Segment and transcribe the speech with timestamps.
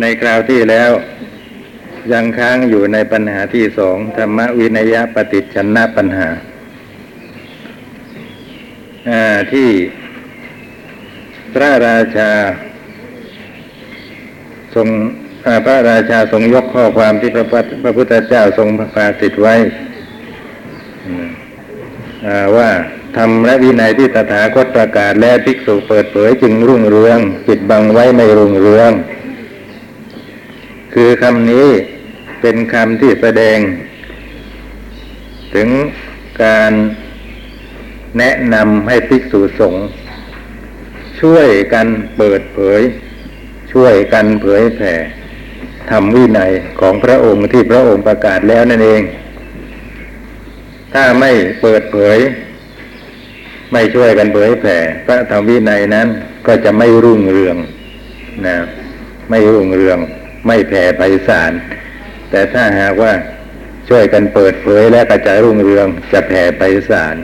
[0.00, 0.92] ในคราวที่แล้ว
[2.12, 6.28] ยังค้างอยู่ในปัญหาที่สองธรรมวินัยปฏิชนะปัญหา
[9.52, 9.70] ที่
[11.54, 12.30] พระราชา
[14.74, 14.88] ทรง
[15.66, 19.54] พระราชาทรงยกข้อความที่พระพุทธพระพุทธเจ้าทรงประกาศติดไว้
[22.56, 22.70] ว่า
[23.16, 28.92] ธรรมและวินัยที่ตถาคตประกาศและภิกษุเปิดเผยจึงรุ่งเรืองปิดบังไว้ไม่รุ่งเรือง
[30.94, 31.68] คือคำนี้
[32.40, 33.58] เป็นคำที่แสดง
[35.54, 35.68] ถึง
[36.42, 36.72] การ
[38.18, 39.82] แนะนำให้ภิกษุสงฆ์
[41.20, 41.86] ช่วยกัน
[42.18, 42.80] เปิดเผย
[43.72, 44.94] ช่วยกันเผยแผ่
[45.90, 49.02] ธรรมวินัยของพระองค์ที่พระองค์ประกาศแล้วนั่นเอง
[50.92, 51.30] ถ้าไม่
[51.62, 52.18] เปิดเผย
[53.72, 56.08] ไม่ช่วยกันเผยแผ่พระธรรมวินัยนั้น
[56.46, 57.56] ก็จะไม่รุ่งเรือง
[58.46, 58.56] นะ
[59.30, 59.98] ไม่รุ่งเรือง
[60.46, 61.52] ไม่แผ่ไพศาล
[62.30, 63.12] แต่ถ้าหากว่า
[63.88, 67.16] ช่วยกันเปิดเผยและกระจายรุ่งเรืองจะแผ่ไพศาล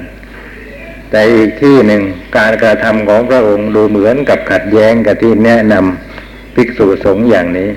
[1.10, 2.02] แต่อีกที่หนึ่ง
[2.36, 7.70] การกระทำของพระองค์ดูเหมือนกับขัดแย้งกับที่แนะนำภิกษุสงฆ์อย่างนี้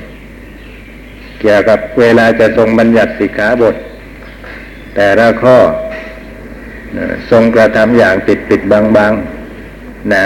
[1.40, 3.76] เกี่ยวกับเวลาจะทรงบัญญัติสิกขาบท
[4.96, 5.58] แต่ละข้อ
[7.32, 9.14] ทรงกระทำอย่างปิดปิดบางบาง
[10.14, 10.24] นะ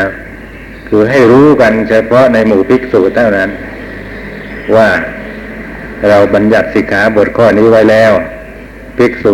[0.87, 3.49] คือให้รู้กันเฉพาะในหมู่ภิกษุเท่านั้น
[4.75, 4.89] ว่า
[6.07, 8.11] เราบัญญัติสิกขาบทข้อนี้ไว้แล้ว
[8.97, 9.33] ภิกษุ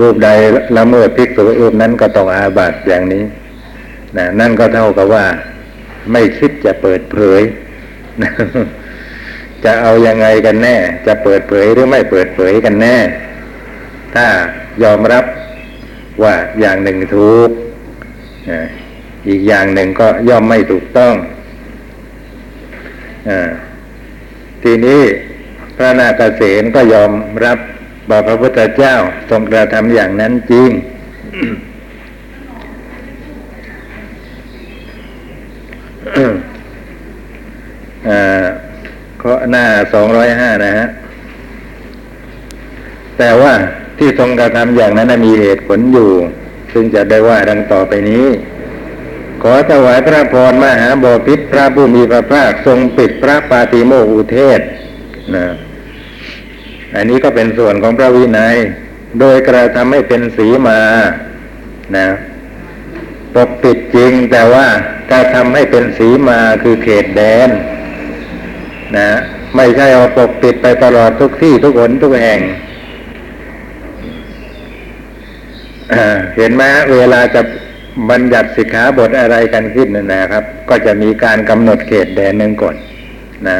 [0.00, 0.28] รูปใด
[0.76, 3.24] ละเมิดภิกษุรูปนั้นก็ต้องอาบัติอย่างนี้
[4.16, 5.24] นะนั่นก็เท่ากับว่า
[6.12, 7.42] ไม่คิดจะเปิดเผย
[8.22, 8.30] นะ
[9.64, 12.96] จะเอายังไงกันแน่ จะเปิดเผยหรือไม่เปิดเผยกันแน่
[14.14, 14.26] ถ้า
[14.82, 15.24] ยอมรับ
[16.22, 17.50] ว่าอย่างหนึ่งถูก
[19.28, 21.14] อีกอย่างหนึ่งก็ย่อมไม่ถูกต้อง
[23.28, 23.30] อ
[24.66, 25.02] ทีนี้
[25.76, 27.12] พระนาคเษนก็ยอม
[27.44, 27.58] รับ
[28.10, 28.94] บอกพระพุทธเจ้า
[29.30, 30.70] ทรงกระทำอย่างนั้นจริง
[39.22, 39.64] ข้อหน้า
[39.94, 40.86] สองร้อยห้านะฮะ
[43.18, 43.52] แต่ว่า
[43.98, 46.10] ที่ทรงกระทำอย่างนั้นมีเหตุผลอยู่
[46.72, 48.24] ซึ่งจะได้ว่าดังต่อไปนี้
[49.46, 54.60] ขอถวายพระพรมหาบพิษพระผู้มีพระภาคทรงปิดพระปาติโมอุเทศ
[55.34, 55.46] นะ
[56.96, 58.56] อันนี้ก็เป็นส่วนของพระวินัย
[59.20, 60.80] โดยกระทำให้เป็นสีมา
[61.96, 62.06] นะ
[63.34, 64.66] ปกปิดจริงแต่ว่า
[65.10, 67.48] การทำให้เป็นสีมาคือเขตแดน
[68.96, 69.08] นะ
[69.56, 72.40] ไม่ใช่เอาปกปิดไปตลอดทุกที่ทุกหนทุกแห่ง
[76.36, 76.62] เห็นไหม
[76.92, 77.42] เวลาจะ
[78.10, 82.76] บัญญัติสิกขาบทอะไรกันขึ้นนะครับ ก็จะมีการกำหนดเขตแดนหนึ่งก่อน
[83.48, 83.58] นะ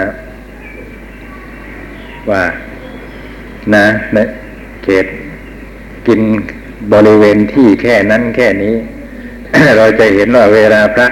[2.31, 2.43] ว่า
[3.75, 4.17] นะใน
[4.84, 5.06] เขต
[6.06, 6.21] กิน
[6.93, 8.75] บริเวณที่แค่นั้นแค่นี้
[9.77, 11.09] เราจะเห็นว่าเวลาพระ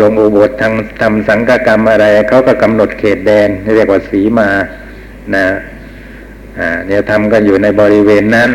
[0.00, 4.48] ลงอุโบสถทางทำสังฆกรรมอะไรเขาก็กำหนดเขตแดนเรียกว่าสีมา
[5.34, 5.46] นะ
[6.58, 8.50] อ่า เนี่ยทำกันอยู่ในบริเวณนั้น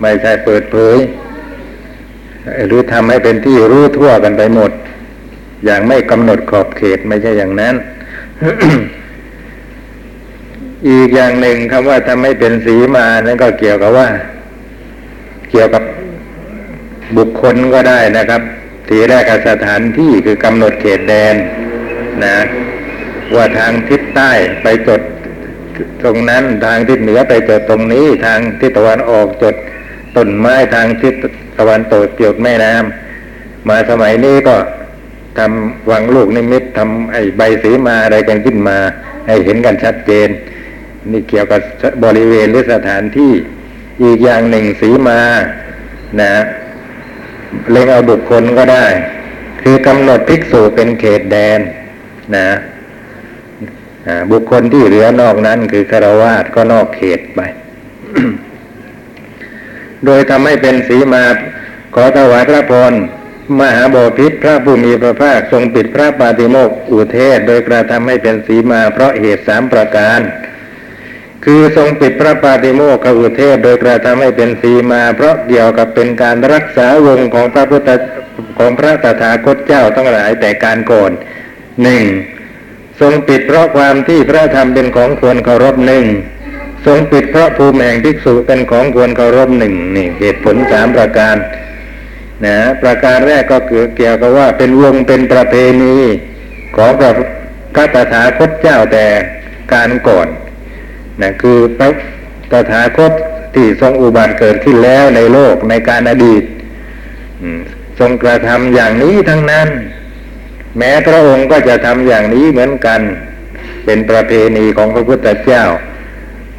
[0.00, 0.96] ไม่ใช่เปิดเผย
[2.66, 4.70] หรือทำให้เป็นที่รู้ทั่วกันไปหมด
[5.64, 7.74] อย่างไม่กำหนดขอบเขตไม่ใช่อย่างนั้น
[10.88, 14.08] อีกอย่างหนึ่งคำว่าทำให้เป็นสีมานั่นก็เกี่ยวกับว่า
[15.50, 15.82] เกี่ยวกับ
[17.16, 18.42] บุคคลก็ได้นะครับ
[18.88, 21.34] ทีแรกสถานที่คือกำหนดเขตแดน
[22.24, 22.36] นะ
[23.34, 24.30] ว่าทางทิศใต้
[24.62, 25.00] ไปจด
[26.02, 29.54] ตรงนั้นทางทิศเหนือไปจดตรงนี้ ทางทิศตะวันออกจด
[30.16, 31.14] ต้นไม้ทางทิศ
[31.58, 34.56] ตะวันตกเกี่ยวแม่น้ำมาสมัยนี้ก็
[35.38, 38.78] ทำวังลูกนิมิตทำไอ้ใบสีมาอะไรกันขึ้นมา
[39.26, 40.28] ให้เห็นกันชัดเจน
[41.10, 41.60] นี่เกี่ยวกับ
[42.04, 43.32] บริเวณหรือสถานที่
[44.02, 45.20] อีกอย่างหนึ่งสีมา
[46.20, 46.32] นะ
[47.70, 48.86] เล็งเอาบุคคลก็ได้
[49.62, 51.60] คือกำหนดภิกษุเป็นเขตแดน
[52.36, 52.48] นะ
[54.32, 57.40] บุคคลที่เหลือนอกนั้นคือคารวาสก็นอกเขตไป
[60.06, 61.24] โดยทำให้เป็นสีมา
[61.94, 62.92] ขอถวายพระพร
[63.60, 70.20] มหาบพิษพระผู้มีพระภาคทรงปิดพระปาติโมกอุเทศ โดยกระทำให้เป็นสีมาเพราะเหตุสามประการ
[71.44, 77.90] คือทรงปิดพระปาติโมกขอุเทศ โดยกระทำให้เป็นสีมา เพราะเกี่ยวกับเป็นการรักษาวงของพระพุทธ
[78.58, 81.12] ของพระตถาคตเจ้าทั้งหลายแต่การก่อน
[81.82, 82.04] หนึ่ง
[83.00, 86.04] ทรงปิดเพราะความที่พระธรรมเป็นของควรเคารพหนึ่ง
[86.86, 91.36] ทรงปิดพระภูมิแห่งภิกษุเป็นของควรเคารพหนึ่งนี่เหตุผลสามประการ
[92.44, 95.96] นะประการแรกก็คือเกี่ยวกับว่าเป็นวงเป็นประเพณี
[96.76, 97.10] ของพระ
[97.74, 99.06] พระตถาคตเจ้าแต่
[99.72, 100.28] การก่อน
[101.20, 101.88] นะคือพระ
[102.52, 103.12] ตถาคต
[103.54, 106.42] ที่ทรงอุบัติเกิดขึ้นแล้วในโลกในการอดีต
[107.98, 109.68] ทรงกระทำอย่างนี้ทั้งนั้น
[110.78, 113.00] แม้พระองค์ก็จะทำอย่างนี้เหมือนกัน
[113.84, 115.64] เป็นประเพณีของพระพุทธเจ้า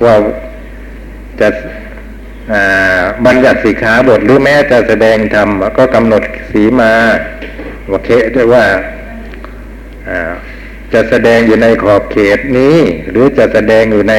[0.06, 0.16] ว่า
[1.40, 1.48] จะ
[3.26, 6.94] บัญญัติสิกขาบทหรือแม้จะแสดงธรรมก็กำหนดสีมา
[7.90, 8.66] ว่าเคด้วยว่า
[10.94, 12.76] จะแสดงอยู่ในขอบเขตนี้
[13.12, 14.16] หรือจะแสดงอยู่ใน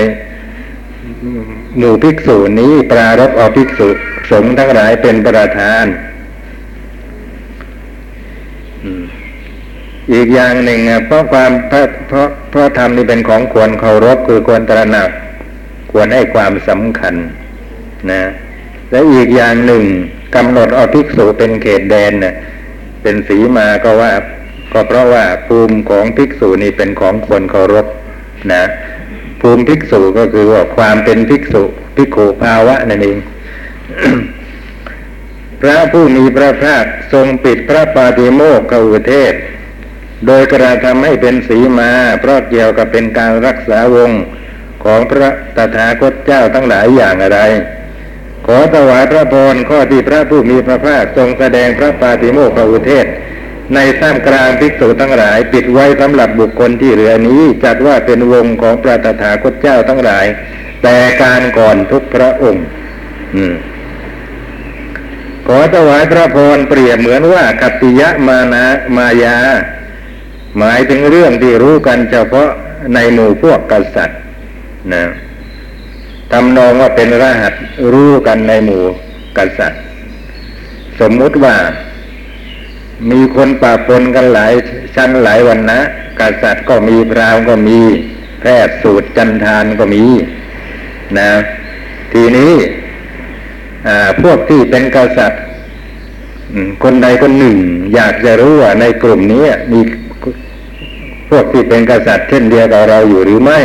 [1.79, 3.89] หมู่ภิกษุนี้ปรารบอภิกษุ
[4.31, 5.85] สงฆ์ทั้งหลายเป็นประธาน
[10.13, 15.11] อีกอย่างหนึ่งเพราะความเพราะเพราะเพราะธรรมนี่เป็นของควรเคารพคือควรตระหนัก
[15.91, 17.15] ควรให้ความสำคัญ
[18.11, 18.23] นะ
[18.91, 19.85] และอีกอย่างหนึ่ง
[20.35, 22.35] กำหนดเอาภิกษุเป็นเขตแดนเนะ่ย
[23.03, 24.13] เป็นสีมาก็ว่า
[24.73, 27.87] ก็เพราะว่าภูมิของภิกษุนี่เป็นของควรเคารพ
[28.53, 28.63] นะ
[29.41, 31.63] ภูมิภิกษุก็คือว่าความเป็นภิกษุ
[31.97, 33.19] ภิกขุภาวะนั่นเอง
[35.63, 39.35] พระผู้มีพระภาคทรงปิดพระปาติโมกขอุเทศ
[40.27, 44.11] โดยกระทำให้เป็นสีมา เพราะเกี่ยวกับเป็นการรักษาวง
[44.89, 47.41] ของพระตถาคตเจ้าทั้งหลายอย่างอะไร
[48.47, 53.07] ขอถวายพระพรข้อที่พระผู้มีพระภาคทรงแสดงพระปาติโมกขอุเทศ
[53.75, 60.27] ในท่ามกลางภิกษุทั้งหลาย ปิดไว้สำหรับบุคคลที่เหลือนี้จัดว่าเป็นวงของพระตถาคตเจ้าทั้งหลาย
[60.83, 62.65] แต่การก่อนทุกพระองค์
[63.35, 63.55] อืม
[65.47, 69.39] ขอถวายพระพรเปรียบเหมือนว่ากัตติยะมานะมายา
[70.59, 72.51] หมายถึงเรื่องที่รู้กันเฉพาะ
[72.95, 74.21] ในหมู่พวกกษัตริย์
[74.93, 75.05] นะ
[76.33, 77.55] ทำนองว่าเป็นรหัส
[77.93, 78.83] รู้กันในหมู่
[79.39, 79.83] กษัตริย์
[81.01, 81.55] สมมุติว่า
[83.11, 84.53] มีคนป่าปนกันหลาย
[84.95, 85.81] ชั้นหลายวันนะ
[86.21, 87.79] กษัตริย์ก็มีพราวก็มี
[88.41, 90.05] แพทย์สูตรจันทานก็มี
[91.19, 91.31] นะ
[92.13, 92.53] ทีนี้
[94.23, 95.43] พวกที่เป็นกษัตริย์
[96.83, 97.57] คนใดคนหนึ่ง
[97.95, 99.81] อยากจะรู้ว่าในกลุ่มนี้มี
[101.31, 103.59] พวกที่เป็นกษัตริย์เช่นเดียวกับเราอยู่หรือไม่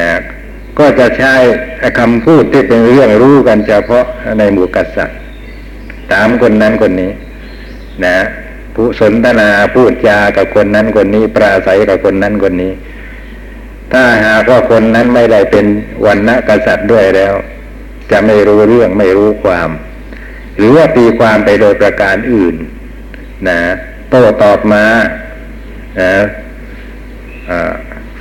[0.00, 0.12] นะ
[0.78, 1.34] ก็จะใช้
[1.98, 4.04] คำพูดที่เป็นเรื่องรู้กันเฉพาะ
[4.38, 5.18] ในหมู่กษัตริย์
[6.10, 7.12] ถามคนนั้นคนนี้
[8.04, 8.16] นะ
[8.74, 12.72] ผู้สนทนาพูดจากับคนนั้นคนนี้ ปราศัยกับคนนั้นคนนี้
[13.92, 15.66] ถ้าหากว่าคนนั้นไม่ได้เป็น
[16.06, 17.34] วันณะกษัตริย์ด้วยแล้ว
[18.10, 19.70] จะไม่รู้เรื่องไม่รู้ความ
[20.56, 22.54] หรือว่าตีความไปโดยประการอื่น
[23.48, 23.58] นะ
[24.10, 24.84] โต้ตอบมา
[26.00, 26.12] นะ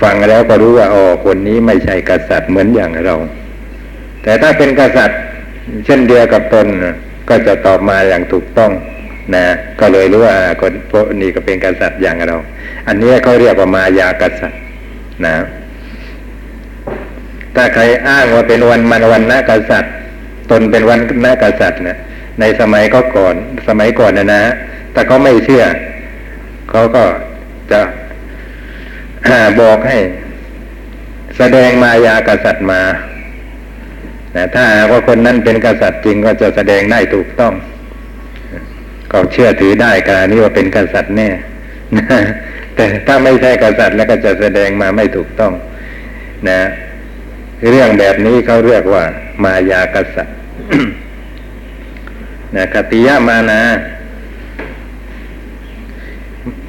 [0.01, 3.15] ฟังแล้วก็รู้ว่าอ๋อคนนี้ไม่ใช่กษัตริย์เหมือนอย่างเรา
[4.23, 5.19] แต่ถ้าเป็นกษัตริย์
[5.85, 6.67] เช่นเดียวกับตน
[7.29, 8.71] ก็จะตอบมาอย่างถูกต้อง
[9.35, 9.45] นะ
[9.79, 12.37] ก็เลยรู้ว่าคนพวกนี้ก็เป็นกษัตริย์อย่างเรา
[12.87, 14.59] อันนี้เขาเรียกว่ามายากษัตริย์
[15.25, 15.35] นะ
[17.55, 19.93] ถ้าใครอ้างว่าเป็นวันมันวันนักษัตริย์
[20.51, 21.97] ตนเป็นวันนักษัตริย์เนี่ย
[22.39, 23.35] ในสมัยก็ก่อน
[23.67, 24.41] สมัยก่อนนะนะ
[24.93, 25.63] แต่เขาไม่เชื่อ
[26.69, 27.03] เขาก็
[27.71, 27.79] จะ
[29.61, 29.97] บอกให้
[31.37, 32.81] แสดงมายากษัตริย์มา
[34.31, 37.53] แต่ถ้าว่าคนนั้นเป็นกษัตริย์จริงก็จะแสดงได้ถูกต้อง
[39.11, 41.29] ก็เชื่อถือได้การนี้ว่าเป็นกษัตริย์แน่
[42.75, 45.53] แต่ถ้าไม่ใช่กษัตริย์แล้วก็จะแสดงมาไม่ถูกต้อง
[46.49, 46.61] นะ
[47.69, 49.03] เรื่องแบบนี้เขาเรียกว่า
[49.43, 50.35] มายากษัตริย์
[52.55, 53.61] นะคติยามานะ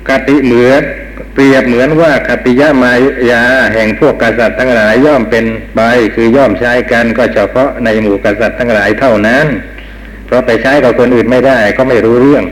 [0.08, 0.82] คติเหมือน
[1.34, 2.92] เปรียบเหมือนว่าคติยามา
[3.30, 3.42] ยา
[3.74, 5.44] แห่งพวกกษัตริย์ทั้งหลายย่อมเป็น
[5.76, 5.80] ใบ
[6.14, 9.46] คือย่อมใช้กันก็เฉพาะในหมู่กษัตริย์ทั้งหลายเท่านั้น
[10.26, 12.44] เพราะไปใช้กับคนอื่นไม่ได้ก็ไม่รู้เรื่อง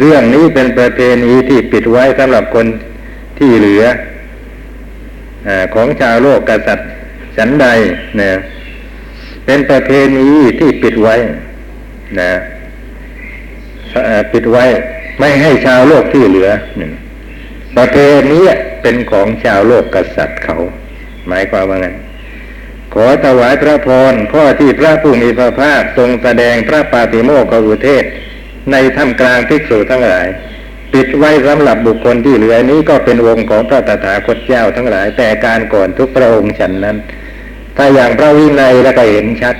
[0.00, 2.66] เรื่องนี้เป็นประเพณีที่ปิดไว้สำหรับคน
[3.38, 3.84] ที่เหลือ
[5.48, 6.88] อของชาวโลกกษัตริย์
[7.36, 7.66] ฉันใด
[8.20, 8.30] นะ
[9.46, 11.14] เป็นประเพณีที่ปิดไว้
[12.20, 12.32] นะ
[14.32, 14.64] ปิดไว้
[15.20, 16.50] ไม่ให้ชาวโลกที่เหลือ
[17.76, 17.96] ประเพ
[18.30, 18.40] ณี
[18.82, 20.56] เป็นของชาวโลกกษัตริย์เขา
[21.28, 21.88] หมายความว่าไง
[22.94, 28.04] ขอถวายพระพรข้อที่พระผู้มีพระภาคทรงแสดงพระปาติโมกขอุเทศ
[28.72, 30.26] ในถ้ำกลางภิกษุทั้งหลาย
[30.92, 36.96] ปิดไว้สำหรับบุคคลที่เหลือนี้ก็เป็นวงของพระตถาคตเจ้าทั้งหลาย แต่การก่อนทุกพระองค์ฉันนั้น
[37.76, 39.56] ถ้าอย่างพระวินัยแล้วก็เห็นชัด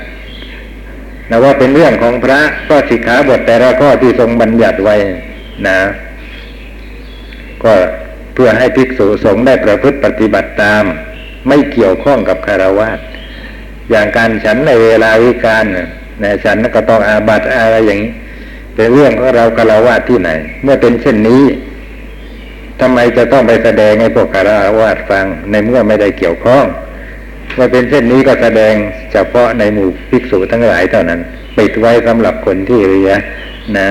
[1.31, 4.97] นะว่าเป็นเรื่องของพระก็สิกขาบทแต่ละข้อที่ทรงบัญญัติไว้
[5.69, 5.79] นะ
[7.64, 7.75] ก็
[8.42, 10.85] พื่อให้ภิกษุสงฆ์ได้ประพฤติปฏิบัติตาม
[11.49, 12.88] ไม่เกี่ยวข้องกับคารวะ
[13.90, 15.64] อย่างการฉันในเวลาวิการ
[16.23, 18.12] นะฉันก็ต้องอาบัตอะไรอย่างนี้
[18.75, 20.30] เป็นเรื่องของเราคารวะที่ไหน
[20.62, 21.42] เมื่อเป็นเช่นนี้
[22.80, 26.64] ทำไมจะต้องไปแสดงให้พวกคารวาสฟัง ในเมื่อไม่ได้เกี่ยวข้อง
[27.54, 28.75] เมื่อเป็นเช่นนี้ก็แสดง
[29.12, 31.20] เฉพาะในหมู่ภิกษุทั้งหลายเท่านั้น
[31.56, 33.12] ปิดไว้สำหรับคนที่เรีย
[33.78, 33.88] นะ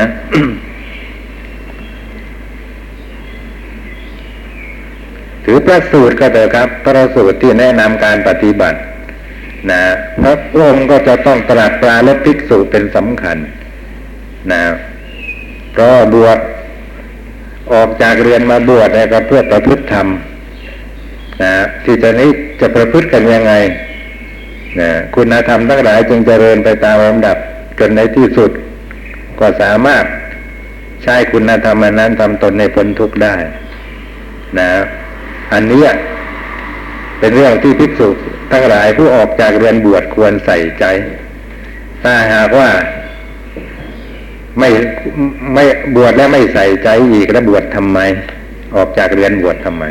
[5.45, 8.79] ถือ พระสูตรก็เถอะครับ พระสูตรที่แนะนำการปฏิบัติ
[9.71, 9.81] นะ
[10.51, 13.37] พระองค์ก็จะต้องตรัสปราแลบภิกษุเป็นสำคัญ
[14.51, 14.61] นะ
[15.71, 16.39] เพราะบวช
[17.73, 20.07] ออกจากเรียนมาบวชนี่ยก็เพื่อประพฤติธรรม
[21.43, 21.53] นะ
[21.85, 23.53] ที่จะนี้จะประพฤติกันยังไง
[24.79, 27.37] นะคุณธรรมทั้งหลายจึงเจริญไปตามลำดับ
[27.79, 28.51] จนในที่สุด
[29.39, 30.05] ก็สามารถ
[31.03, 33.35] ใช้คุณธรรมอันนั้นทำตนในพ้นทุกข์ได้
[34.59, 34.69] นะ
[35.53, 35.83] อันนี้
[37.19, 38.09] เป็นเรื่องที่ภิกษุ
[38.51, 40.85] ทั้งหลายผู้ออกจากเรือนบวชควรใส่ใจ
[42.03, 42.69] ถ้าหากว่า
[44.59, 44.69] ไม่
[45.53, 45.63] ไม่
[45.95, 47.99] บวชแล้วไม่ใส่ใจอีกแล้วบวชทำไม
[48.75, 49.83] ออกจากเรือนบวชทำไม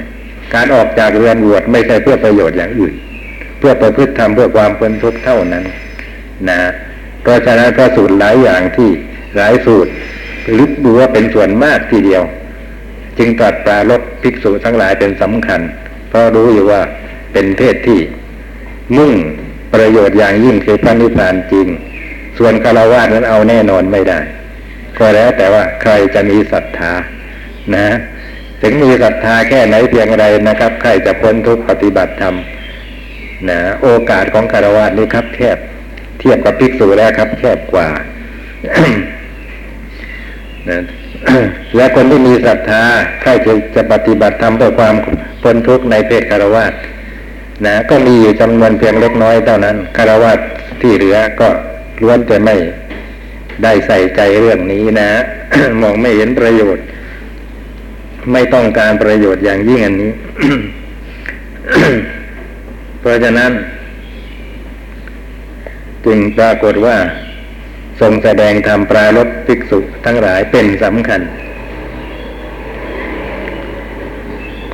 [0.54, 2.94] การออกจากเรือนบวชไม่ใช่เพื่อประโยชน์อย่างอื่น
[3.58, 5.64] เพื่อประพฤติธรรมเพื่อความพ้นทุกข์เท่านั้น
[6.48, 6.60] นะ
[7.22, 8.90] เพราะฉะนั้นพระสูตรหลายอย่างที่
[9.36, 9.90] หลายสูตร
[10.58, 12.22] ลึกดูว่าเป็นส่วนมากทีเดียว
[13.18, 15.60] จึงตรัสปราลดภิกษุทั้งหลายเป็นสำคัญ
[16.08, 16.82] เพราะรู้อยู่ว่า
[17.32, 18.00] เป็นเพศที่
[18.96, 19.12] มุ่ง
[19.74, 21.66] ประโยชน์อย่างยิ่งคือพระนิพพานจริง
[22.38, 24.18] ส่วนคารวะนั้นเอาแน่นอนไม่ได้
[24.98, 26.92] ก็แล้วแต่ว่าใครจะมีศรัทธา
[27.74, 27.88] นะ
[28.62, 32.34] ถึงมีศรัทธาแค่ไหนเพียงไรนะครับ ใครจะพ้นทุกปฏิบัติธรรม
[33.48, 35.58] นะโอกาสของคารวะนี้ครับแคบ
[36.20, 37.88] เทียบกับภิกษุแล้วครับ แคบกว่า
[40.68, 40.80] นะ
[41.76, 42.82] และคนที่มีศรัทธา
[43.22, 44.94] ใครจะจะปฏิบัติธรรมเพื่อความ
[45.42, 46.64] พ้นทุกข์ในเพศคารวะ
[47.66, 50.32] นะก็มีอยู่จำนวนเพียงเล็กน้อยเท่านั้นคารวะ
[50.80, 51.48] ที่เหลือก็
[52.02, 52.54] ล้วนจะไม่
[53.62, 55.08] ได้ใส่ใจเรื่องนี้นะ
[55.80, 56.84] มองไม่เห็นประโยชน์
[58.32, 60.12] ไม่ต้องการประโยชน์อย่างยิ่งอันนี้
[63.00, 63.52] เพราะฉะนั้น
[66.06, 66.96] จึงปรากฏว่า
[68.00, 71.22] ทรงแสดงธรรมปรารบภิกษุทั้งหลายเป็นสำคัญ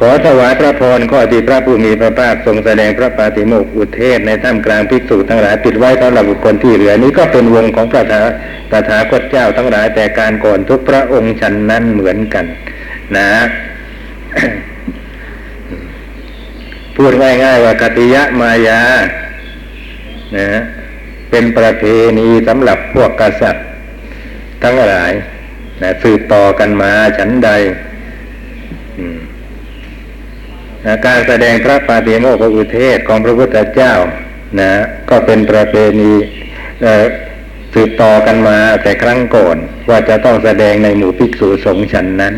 [0.01, 8.21] ขอถวายพระพรข้อที่พระผู้มีพระภาคทรงแสดงพระปาติโมกอุเทศในท่ามกลางภิกษุทั้งหลายปิดไว้สำหรับบุคคลที่เหลือนี้ก็เป็นวงของพระธา
[8.71, 12.45] พระธาคตเจ้าทั้งหลายแต่การก่อนทุกพระองค์ฉันนั้นเหมือนกัน
[13.17, 13.29] นะ
[16.97, 18.81] พูดง่ายๆว่ากติยะมายา
[20.37, 20.49] นะ
[21.37, 21.85] เป็นประเพ
[22.19, 23.67] ณีสำหรับพวกกษัตริย์
[24.63, 25.13] ทั้งหลาย
[25.83, 27.51] นะสืบต่อกันมาฉันใด
[28.99, 29.19] อืม
[31.07, 33.93] การแสดงพระปาฏิโมกขอุเทศของพระพุทธเจ้า
[34.61, 34.71] นะ
[35.11, 36.13] ก็เป็นประเพณี
[37.75, 39.57] สืบต่อกันมาแต่ครั้งก่อน
[39.89, 42.35] ว่าจะต้องแสดงในหมู่ภิกษุสงฆ์ฉันนั้น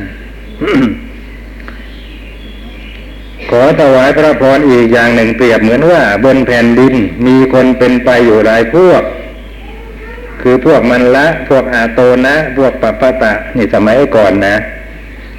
[3.51, 6.95] ขอถวายพระพรอีกอย่างหนึ่งเปรียบเหมือนว่า บนแผ่นดิน
[7.27, 9.03] มีคนเป็นไปอยู่หลายพวก
[10.41, 14.57] คือพวกมันละพวกอาโตนะ พวกปัปปะตะนี่สมัยก่อนนะ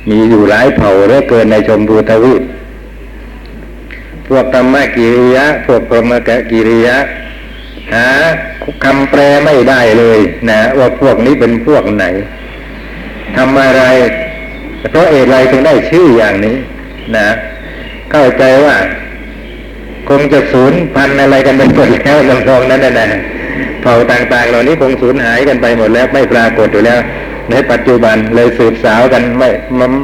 [0.10, 2.44] มีอยู่หลายเผ่าเหลือเกินในชมพูทวีป
[4.28, 6.12] พวกธรรมกิริยะ พวกพรหม
[6.52, 6.98] กิริยะ
[7.94, 8.08] หา
[8.84, 12.06] คำแปลไม่ได้เลยนะว่าพวกนี้เป็นพวกไหน
[13.36, 13.84] ทำอะไร
[14.92, 16.56] เพราะเอะไรถึงได้ชื่ออย่างนี้
[17.18, 17.28] นะ
[18.12, 18.78] เข้าใจว่า
[20.10, 23.10] คงจะสูญพันอะไรกันเป็นหมดแล้วลำทองนั้นนะ
[23.82, 27.00] เผ่าต่างๆ เหล่านี้คงสูญหายกันไปหมดแล้ว ไม่ปรากฏอยู่แล้ว
[27.52, 29.50] ในปัจจุบันเลยสืบสาวกันไม่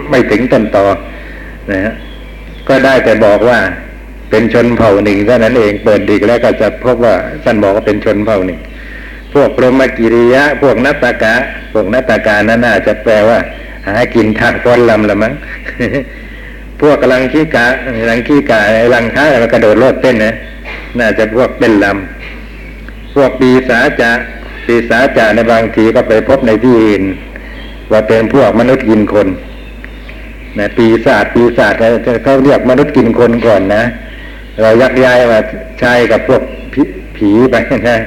[0.10, 0.86] ไม่ถึงต้นต่อ
[1.72, 1.93] นะฮะ
[2.67, 3.60] ก็ได้แต่บอกว่า
[4.29, 8.60] เป็นชนเผ่าหนึ่งเท่านั้นเองเปิดดิกแล้วก็จะพบว่าท่านบอกว่าเป็นชนเผ่าหนึ่ง
[9.33, 11.36] พวกพรหมกิริยะ พวกนัตตากะ
[11.74, 13.39] พวกนัตตากานั้นน่าจะแปลว่า
[13.88, 15.33] หากินทางก้อนลำละมั้ง
[16.83, 17.65] พวกลังขี้กา
[18.09, 18.59] ลังขี้กา
[18.93, 20.33] ลังค้าแล้วกระโดดโลดเต้นนะ
[20.99, 24.11] น่าจะพวกเป็นลำพวกปีศาจะ
[24.65, 27.03] ปีศาจะในบางทีก็ไปพบในที่อื่น
[27.91, 29.27] ว่าเป็นพวกมนุษย์กินคน
[30.59, 31.73] นะปีศาจปีศาจ
[32.23, 33.83] เขาเรียกมนุษย์กินคนก่อนนะ
[34.61, 35.39] เรายักย้ายมา
[35.79, 36.41] ใช้กับพวก
[37.17, 37.55] ผีไป
[37.89, 37.97] นะ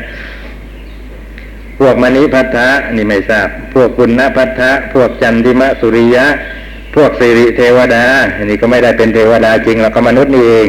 [1.78, 6.26] พวกมณีพัทธะนี่ไม่ทราบ พวกคุณนพัทธะพวกจันทิมะสุริยะ
[6.97, 8.05] พวกสิริเทวดา
[8.37, 10.69] อันนี้ก็ไม่ได้เป็นเทวดาจริงเราก็มนุษย์นี่เอง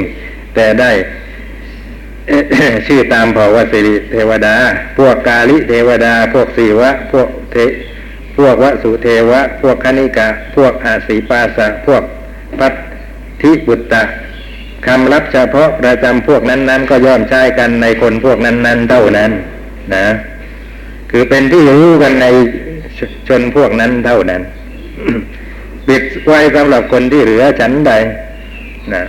[0.55, 0.91] แต่ได้
[2.87, 4.55] ชื่อตามเผ่าว่าสิริเทวดา
[4.97, 7.55] พวกกาลิเทวดา พวกสีวะ พวกเท
[8.37, 12.03] พวกวสุเทวะ พวกคณิกะ พวกอาศีปาสะ พวก
[12.59, 12.73] พัท
[13.41, 14.03] ธิบุตตะ
[14.85, 19.31] คำรับเฉพาะประจำพวกนั้น ๆ ก็ย่อมใช้กันในคนพวกนั้น ๆ เท่านั้น
[19.93, 20.05] นะ
[21.11, 22.25] คือเป็นที่รู้กันใน
[23.27, 24.41] ชนพวกนั้นเท่านั้น
[25.87, 27.93] ปิดไว้สำหรับคนที่เหลือฉันใด
[28.93, 29.03] นะ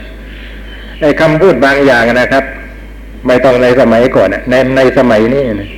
[1.00, 2.44] ไอ้คำพูดบางอย่างนะครับ
[3.26, 5.70] ไม่ต้องในสมัยก่อนในในสมัยนี้นะ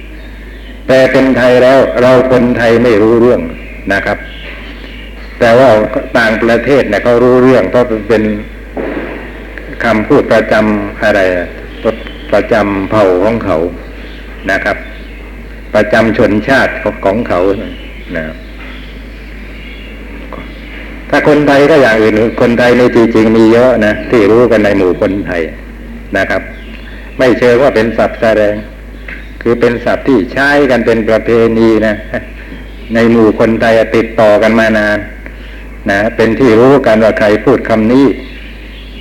[0.89, 3.41] แต่เป็นไทยแล้วเราคนไทยไม่รู้เรื่อง
[3.93, 4.19] นะครับ
[5.41, 5.69] แต่ว่า
[6.19, 8.23] ต่างประเทศเนี่ยเขารู้เรื่องเพราะเป็น
[9.85, 11.21] คำพูดประจำอะไร
[12.33, 13.57] ประจำเผ่าของเขา
[14.51, 14.77] นะครับ
[15.75, 16.73] ประจำชนชาติ
[17.05, 17.41] ของเขา
[18.17, 18.25] นะ
[21.11, 25.43] ถ้าคนไทยก็อย่างอื่นคนไทยในจริงๆมีเยอะนะที่รู้กันในหมู่คนไทย
[26.17, 26.43] นะครับ
[27.19, 28.55] ไม่เชิงว่าเป็นศัพท์แสดง
[29.43, 31.95] คือเป็นศัพท์ที่ใช้กันเป็นประเพณีนะ
[32.95, 34.99] ในหมู่คนไทยติดต่อกันมานาน
[35.91, 38.07] นะเป็นที่รู้กันว่าใครพูดคำนี้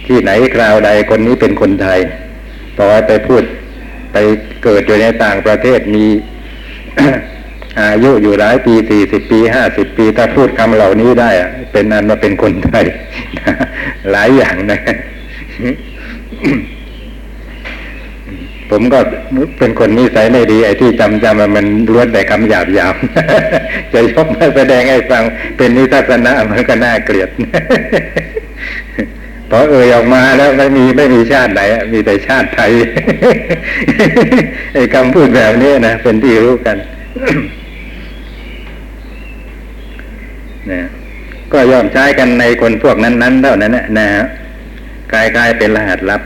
[0.08, 2.00] ที่ไหนคราวใดคนนี้เป็นคนไทย
[2.78, 3.44] ต่อไปพูด
[4.14, 4.18] ไป
[4.64, 6.06] เกิดอยู่ในต่างประเทศมี
[7.80, 11.30] อายุอยู่หลายปีสี่สิบปีห้าสิบปี ถ้าพูดคำเหล่านี้ได้
[11.72, 12.86] เป็นนันมาเป็นคนไทย
[14.12, 14.80] หลายอย่างนะ
[18.70, 19.00] ผมก็
[19.58, 22.96] เป็นคนนิสัยไม่ดี ไอ้ที่จำจำมันล้วนแต่คำหยาบหยาบ
[23.94, 25.24] จะยกมาแสดงให้ฟัง
[25.58, 27.30] เป็นนิทัศนะมันก็น่าเกลียด
[29.50, 31.62] พอเอ่ยออกมาแล้วไม่มีไม่มีชาติไหน
[31.94, 32.72] มีแต่ชาติไทย
[34.74, 36.78] ไอ้คำพูดแบบนี้นะเป็นที่รู้กัน
[40.72, 40.82] นะ
[41.54, 44.26] ก็ย่อมใช้กันในคนพวกนั้นๆเท่านั้นนะฮะ
[45.14, 46.22] กลายเป็นรหัสลับ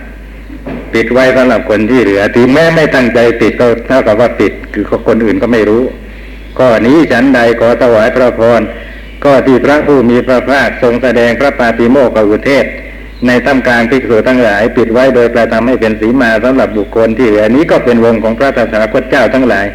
[0.94, 5.84] ปิดไว้สำหรับคนที่เหลือถึงแม้ไม่ตั้งใจปิดก็เท่ากับว่าปิด คือคนอื่นก็ไม่รู้
[6.60, 8.62] ก็นี้ฉันใดขอถวายพระพร
[9.26, 12.66] ก็ที่พระผู้มีพระภาคทรงแสดงพระปาติโมกขอุเทศ
[13.28, 19.66] ในท่ามกลางภิกษุทั้งหลาย ปิดไว้โดยประทำให้เป็นสีมาสำหรับบุคคลที่เหลือนี้ก็เป็นวงของพระตถาคตเจ้าทั้งหลาย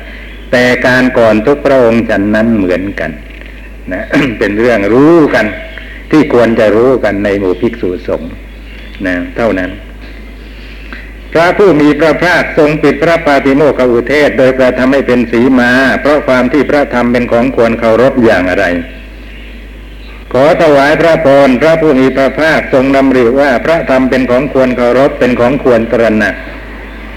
[0.52, 3.10] แต่การก่อนทุกพระองค์ฉันนั้นเหมือนกัน
[3.94, 4.04] นะ
[4.38, 5.46] เป็นเรื่องรู้กัน
[6.10, 8.30] ที่ควรจะรู้กันในหมู่ภิกษุสงฆ์
[9.06, 9.70] นะเท่านั้น
[11.32, 15.70] พระผู้มีพระภาคทรงปิดพระปาติโมกขอุเทศ โดยประทำให้เป็นสีมา
[16.00, 18.66] เพราะความที่พระธรรมเป็นของควรเคารพอย่างอะไร
[20.32, 26.34] ขอถวายพระพรพระผู้มีพระภาคทรงดำริว่าพระธรรมเป็นของควรเคารพเป็นของควรตระหนัก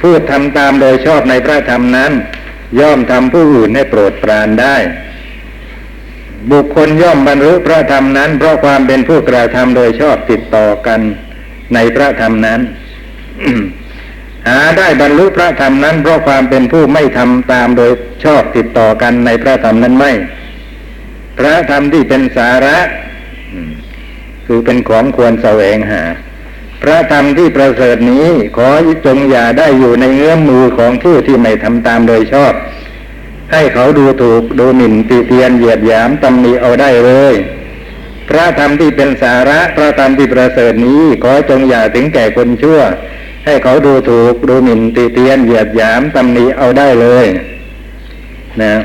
[0.01, 2.11] พูดทำตามโดยชอบในพระธรรมนั้น
[2.79, 4.75] ย่อมทำผู้อื่นให้โปรดปรานได้
[6.49, 10.99] บุคคลย่อมบรรลุพระธรรมนั้น เพราะความเป็นผู้กระทำโดยชอบติดต่อกัน
[11.73, 12.59] ในพระธรรมนั้น
[14.47, 17.91] หาได้บรรลุพระธรรมนั้น เพราะความเป็นผู้ไม่ทำตามโดย
[18.23, 20.11] ชอบติดต่อกันในพระธรรมนั้นไม่
[21.37, 22.77] พระธรรมที่เป็นสาระ
[24.45, 26.03] คือเป็นของควรแสวงหา
[26.81, 28.27] พระธรรมที่ประเสริฐนี้
[28.57, 28.69] ขอ
[29.05, 32.53] จงอย่าได้อยู่ในเงื้อมมือของผู้ที่ไม่ทำตามโดยชอบ
[33.51, 37.33] ให้เขาดูถูกดูหมิ่นตีเตียนเหยียดหยามตำหนิเอาได้เลย
[38.29, 42.79] พระธรรมที่เป็นสาระพระธรรมที่ประเสริฐนี้ขอจงอย่าถึงแก่คนชั่ว
[43.45, 47.25] ให้เขาดูถูกดูหมิ่นตีเตียนเหยียดหยามตำหนิเอาได้เลย
[48.61, 48.75] นะ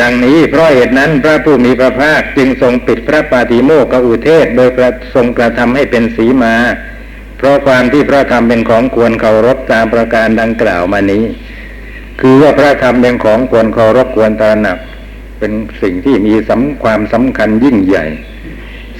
[0.00, 6.54] ดังนี้เพราะเหตุนั้นพระผู้มีพระภาคจึงทรงปิดพระปาติโมกขอุเทศ โดยประทรงกระทำให้เป็นสีมา
[7.38, 11.24] เพราะความที่พระธรรมเป็นของควรเคารพตามประการดังกล่าวมานี้
[12.22, 14.78] คือว่าพระธรรมเป็นของควรเคารพควรตระหนัก
[15.38, 18.06] เป็นสิ่งที่มีสำความสำคัญยิ่งใหญ่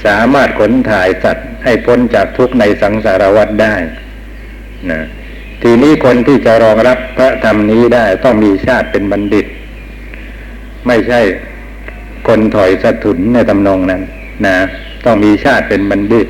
[0.04, 3.74] สามารถขนถ่ายสัตว์ให้พ้นจากทุกข์ในสังสารวัฏได้
[4.90, 5.00] นะ
[5.62, 9.46] ทีนี้คนที่จะรองรับพระธรรมนี้ได้ต้องมีชาติเป็นบัณฑิต
[10.86, 11.20] ไม่ใช่
[12.28, 14.02] คนถอยสะทุนในตำนองนั้น
[14.46, 14.56] นะ
[15.04, 16.26] ต้องมีชาติเป็นบัณฑิต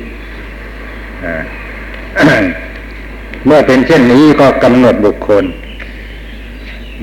[3.45, 5.45] เมื่อเป็นเช่นนี้ก็กำหนดบุคคล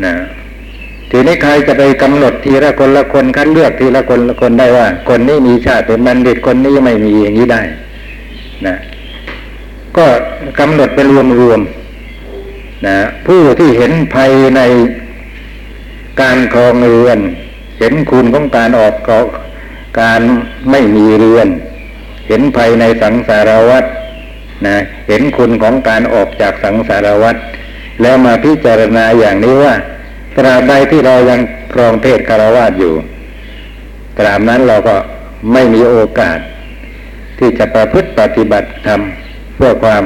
[0.05, 0.14] นะ
[1.11, 7.62] ทีนี้ใครจะไปกำหนดทีละคนละคนคัดเลือกทีละคนละคนได้ว่า คนนี้มีชาติเป็นบัณฑิตคนนี้ไม่มีอย่างนี้ได้
[8.66, 8.76] นะ
[9.96, 10.07] ก็
[10.59, 11.61] กำหนดไปรวมรวม
[12.87, 14.61] นะผู้ที่เห็นภัยใน
[16.20, 17.18] การครองเรือน
[17.79, 19.26] เห็นคุณของการออกเกาะ
[20.00, 20.20] การ
[20.70, 21.48] ไม่มีเรือน
[22.29, 23.85] เห็นภัยในสังสารวัฏ
[24.66, 24.76] นะ
[25.09, 27.37] เห็นคุณของการออกจากสังสารวัฏ
[28.02, 29.74] แล้วมาพิจารณาอย่างนี้ว่า
[30.36, 31.40] ตราบใดที่เรายัง
[31.72, 32.94] ครองเพศคารวาสอยู่
[34.18, 34.96] ตราบนั้นเราก็
[35.52, 36.38] ไม่มีโอกาส
[37.38, 39.00] ที่จะประพฤติปฏิบัติธรรม
[39.56, 40.04] เพื่อความ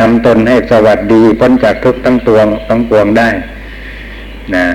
[0.00, 3.28] ทำตนให้สวัสดีพ้นจากทุกทั้งตวงทั้งปวงได้
[4.54, 4.66] นะ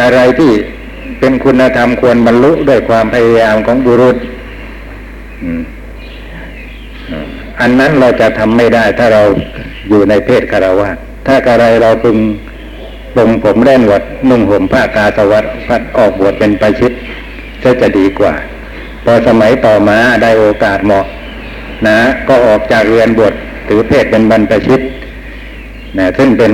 [0.00, 0.52] อะไรที่
[1.18, 4.16] เป็นคุณธรรมควรบรรลุด้วยความพยายามของบุรุษ
[7.60, 9.22] อันนั้นเราจะทำไม่ได้ถ้าเรา
[9.88, 10.90] อยู่ในเพศคารวะ
[11.26, 12.16] ถ้ากระไรเราพึง
[13.16, 16.92] ปงผมแล่นวดนุ่งห่มผ้ากาสวัสดพัดออกบวชเป็นไปชิด
[17.62, 18.34] จะจะดีกว่า
[19.04, 21.06] พอสมัยต่อมาได้โอกาสเหมาะ
[21.86, 23.34] นะ ก็ออกจากเรียนบวช
[23.68, 24.80] ถือเพศเป็นบรรพชิต
[25.98, 26.52] นะซึ่งเป็น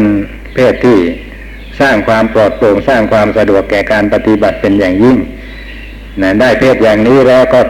[0.54, 0.98] เพศที่
[1.80, 5.16] สร้างความปลอดโปร่งสร้างความสะดวกแก่การปฏิบัติเป็นอย่างยิ่ง
[6.22, 7.60] นะได้เพศอย่างนี้แล้วก็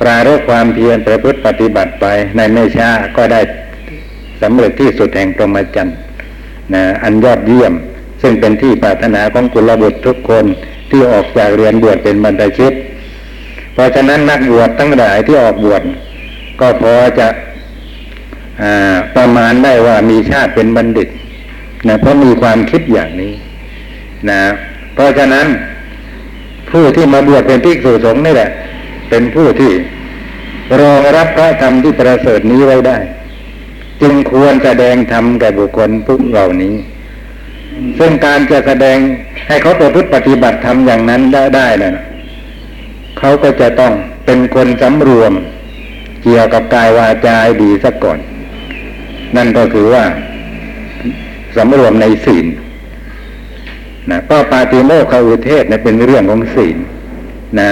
[0.00, 2.06] ปรารบความเพียรประพฤติปฏิบัติไป
[2.36, 3.40] ในไม่ช้าก็ได้
[4.44, 5.96] สำเร็จที่สุดแห่งพรหมจรรย์
[6.74, 7.72] นะอันยอดเยี่ยม
[8.22, 10.44] ซึ่งเป็นที่ปรารถนาของกุลบุตรทุกคน
[10.90, 12.72] ที่ออกจากเรียนบวชเป็นบรรพชิต
[13.74, 15.82] เพราะฉะนั้นนักบวชทั้งหลายที่ออกบวช
[16.60, 17.28] ก็พอจะ
[19.16, 21.08] ประมาณได้ว่ามีชาติเป็นบัณฑิต
[21.88, 23.32] นะเพราะมีความคิดอย่างนี้
[24.30, 24.40] นะ
[24.94, 25.46] เพราะฉะนั้น
[26.70, 28.50] ผู้ที่มาบวชเป็นภิกษุสงฆ์นี่แหละ
[29.08, 29.72] เป็นผู้ที่
[30.80, 32.96] รองรับพระธรรมที่ประเสริฐนี้ไว้ได้
[34.06, 36.74] จึงควรแสดงธรรมแก่บุคคลพวกเหล่านี้
[37.98, 38.98] ซึ่งการจะแสดง
[39.48, 42.04] ให้เขาประพฤติปฏิบัติธรรมอย่างนั้นได้ได้นะ
[43.18, 43.92] เขาก็จะต้อง
[44.26, 45.32] เป็นคนสำรวม
[46.22, 48.18] เกี่ยวกับกายวาจาดีซะก่อน
[49.36, 50.04] นั่นก็คือว่า
[51.56, 52.46] สำรวมในศีล
[54.10, 56.76] นะก็ปาติโมกขอุเทศเนี่ยเป็นเรื่องของศีล
[57.60, 57.70] นะ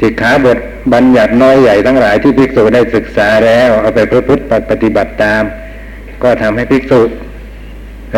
[0.00, 0.58] สิกขาบท
[0.92, 5.42] บัญญัติน้อยใหญ่ทั้งหลายที่ภิกษุได้ศึกษาแล้วเอาไปประพฤติปฏิบัติตาม
[6.22, 7.00] ก็ทำให้ภิกษุ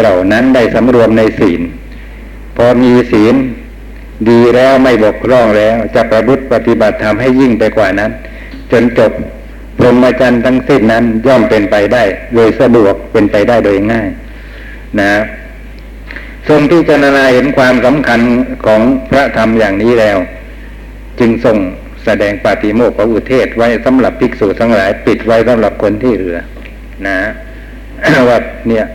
[0.01, 1.61] เหล่านั้นได้สำรวมในศีล
[2.57, 3.35] พอมีศีล
[4.29, 8.11] ดีแล้วไม่บกพร่องแล้ว จะประพฤติปฏิบัติทำให้ยิ่งไปกว่านั้น
[8.73, 9.13] จนจบ
[9.79, 12.03] พรหมจรรย์ทั้งสิ้นนั้นย่อมเป็นไปได้
[12.35, 14.09] โดยสะดวกเป็นไปได้โดยง่าย
[15.01, 15.11] นะ
[16.49, 18.21] ทรงพิจารณาเห็นความสำคัญ
[18.67, 20.19] ของพระธรรมอย่างนี้แล้ว
[21.21, 21.57] จึงทรง
[22.05, 26.37] แสดงปาฏิโมกข์อุเทศไว้สำหรับภิกษุทั้งหลาย ปิดไว้สำหรับคนที่เหลือ
[27.07, 27.19] นะ
[28.29, 28.87] ว่าเนี่ย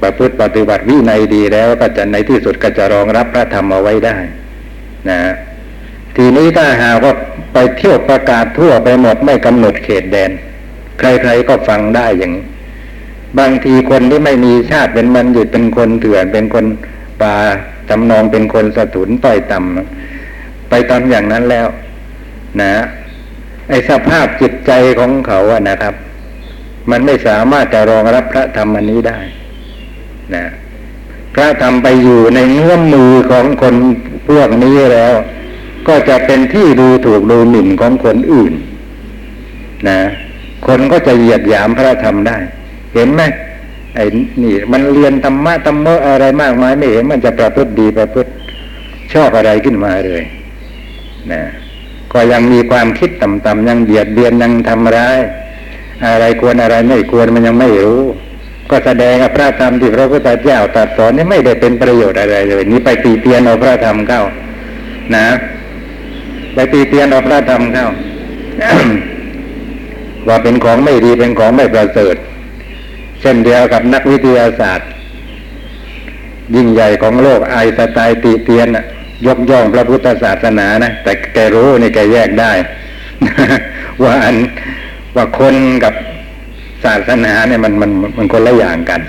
[0.00, 4.16] ประพฤติปฏิบัติวินัยดีแล้วก็จะในที่สุดก็จะรองรับพระธรรมเอาไว้ได้
[5.10, 5.18] นะ
[6.16, 7.14] ทีนี้ถ้าหากว่า
[7.52, 10.30] ไปเที่ยวประกาศทั่วไปหมดไม่กำหนดเขตแดน
[10.98, 12.44] ใครๆก็ฟังได้อย่างนี้
[13.38, 16.64] บางทีคนที่ไม่มีชาติเป็นมันหยุดเป็นคนเถื่อนเป็นคน
[17.22, 17.34] ป่า
[17.90, 20.05] จำนองเป็นคนสะทุนต่อยต่ำ
[20.76, 21.66] ไปทำอย่างนั้นแล้ว
[22.60, 22.72] นะ
[23.68, 25.94] ไอสภาพจิตใจของเขาอะนะครับ
[26.90, 29.18] มันไม่สามารถจะรองรับพระธรรมอันนี้ได้
[30.34, 30.44] นะ
[31.34, 33.74] พระธรรมไปอยู่ในเงื้อมมือของคน
[34.28, 35.14] พวกนี้แล้ว
[35.88, 38.52] ก็จะเป็นที่ดูถูกดูหมิ่นของคนอื่น
[39.88, 39.98] นะ
[40.66, 42.36] คนก็จะเหยียดหยามพระธรรมได้
[42.94, 43.22] เห็นไหม
[43.94, 44.04] ไอ้
[44.42, 48.30] นี่ มันเรียนธรรมะธรรมะอะไรมากมายไม่เห็นมันจะประพฤติดีประพฤติ
[49.12, 50.24] ชอบอะไรขึ้นมาเลย
[51.32, 51.42] นะ
[52.12, 55.18] ก็ยังมีความคิดต่ำๆยังเบียดเบียนยังทำร้าย
[56.06, 58.02] อะไรควรอะไรไม่ควรมันยังไม่รู้
[58.70, 64.22] ก็แสดงพระธรรมที่พระพุทธเจ้าตรัสสอนนี่ไม่ได้เป็นประโยชน์อะไรเลย นี่ไปตีเตียนเอาพระธรรมเข้า
[65.16, 65.26] นะ
[66.54, 67.88] ไปตีเตียนเอาพระธรรมเข้า
[70.28, 72.16] ว่าเป็นของไม่ดีเป็นของไม่ประเสริฐ
[73.20, 74.88] เช่นเดียวกับนักวิทยาศาสตร์
[76.54, 78.68] ยิ่งใหญ่ของโลกไอสไตล์ตีเตียน
[79.26, 82.52] ยกย่องพระพุทธศาสนานะแต่แกรู้นี่แกแยกได้
[84.02, 84.36] ว่าอัน
[85.16, 85.94] ว่าคนกับ
[86.84, 89.00] ศาสนาเนี่ยมันมันมันคนละอย่างกัน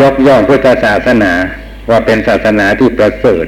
[0.00, 1.32] ยกย่องพุทธศาสนา
[1.90, 3.46] ว่าเป็นศาสนาที่ประเสริฐ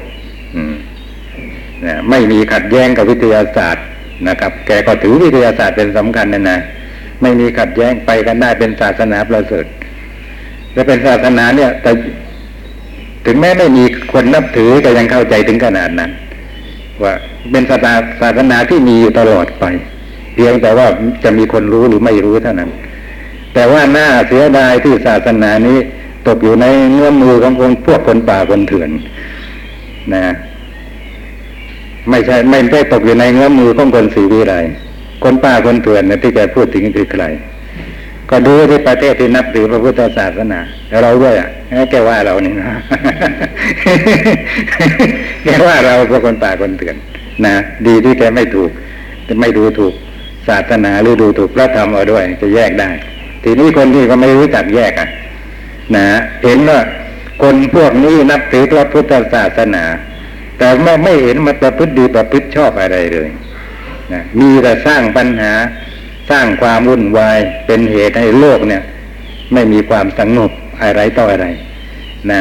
[1.86, 3.84] นะไม่มีขัดแย้งกับวิทยาศาสตร์
[4.28, 6.58] นะครับ แกก็ถือวิทยาศาสตร์เป็นสำคัญนะนะ
[7.22, 9.66] ไม่มีขัดแย้งไปกันได้เป็นศาสนาประเสริฐ
[10.72, 11.90] และเป็นศาสนาเนี่ยแต่
[13.26, 16.10] ถึงแม้ไม่มีคนนับถือก็ยังเข้าใจถึงขนาดนั้น
[17.02, 17.12] ว่า
[17.50, 19.64] เป็นศาสนาศาสนาที่มีอยู่ตลอดไป
[20.34, 20.86] เพียงแต่ว่า
[21.24, 22.70] จะมีคนรู้หรือไม่รู้เท่านั้น
[23.54, 25.78] แต่ว่าหน้าเสียดายที่ศาสนานี้
[26.26, 28.90] ตกอยู่ในเงื่อมมือของคนพวกคนป่าคนเถื่อน
[30.14, 30.24] นะ
[32.10, 34.54] ไม่ใช่ไม่ได้ตกอยู่ในเงื้อมือของคนสีวิไล
[35.22, 37.24] คนป้าคนเถื่อนนี่ยที่จะพูดถึงคือใคร
[38.30, 40.60] ก็ดูที่ประเทศที่นับถือพระพุทธศาสนา
[41.02, 41.48] เราด้วยอะ
[41.90, 42.66] แกว่าเรานี่นะ
[45.44, 46.96] แกว่าเราพวกคนป่าคนเถื่อน
[47.46, 47.54] นะ
[47.86, 48.70] ดีที่แกไม่ถูก
[49.40, 49.94] ไม่ดูถูก
[50.48, 52.90] ศาสนาหรือดูถูกพระธรรมเอาด้วย จะแยกได้
[53.44, 55.08] ทีนี้คนที่ก็ไม่รู้จักแยกอะ
[55.96, 56.06] นะ
[56.44, 56.78] เห็นว่า
[57.42, 59.84] คนพวกนี้นับถือพระพุทธศาสนา
[60.58, 63.28] แต่ไม่ไม่เห็นมาประพฤติดีประพฤติชอบอะไรเลย
[64.12, 65.52] นะมีแต่สร้างปัญหา
[66.30, 68.82] สร้างความวุ่นวายเป็นเหตุให้โลกเนี่ย
[69.52, 70.50] ไม่มีความสงบ
[70.82, 71.46] อะไรต่ออะไร
[72.30, 72.32] น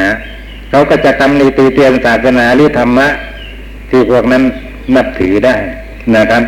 [0.70, 3.08] เขาก็จะทำในตีเตียนศาสนาหรือธรรมะ
[3.90, 4.42] ที่พวกนั้น
[4.96, 5.56] นับถือได้
[6.16, 6.42] นะครับ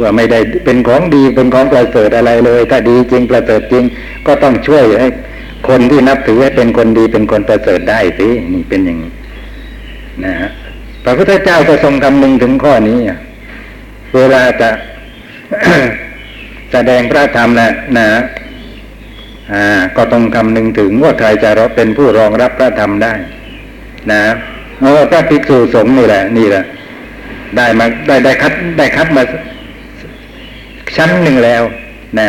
[0.00, 3.84] ว่าไม่ได้เป็นของดีเป็นของประเสริฐอะไรเลย ถ้าดีจริงประเสริฐจริง
[4.26, 5.08] ก็ต้องช่วยให้
[5.68, 9.12] คนที่นับถือให้เป็นคนดีเป็นคนประเสริฐได้สินี่เป็นอย่างนี้
[10.24, 10.50] นะฮะ
[11.04, 12.98] พระพุทธเจ้าก็ทรงคำนึงถึงข้อนี้
[14.14, 14.68] เวลาจะ
[16.74, 18.08] แสดงพระธรรมนะนะ
[19.52, 19.64] อ่า
[19.96, 23.12] ก็ต้องคำนึงถึงว่าใครจะรับเป็นผู้รองรับพระธรรมได้
[24.12, 24.22] นะ
[24.78, 26.64] เพราะว่าพระภิกษุสงฆ์นี่แหละ นี่แหละ
[27.56, 29.22] ได้มาได้ได้คัดได้คัดมา
[30.96, 31.62] ชั้นหนึ่งแล้ว
[32.18, 32.28] นะ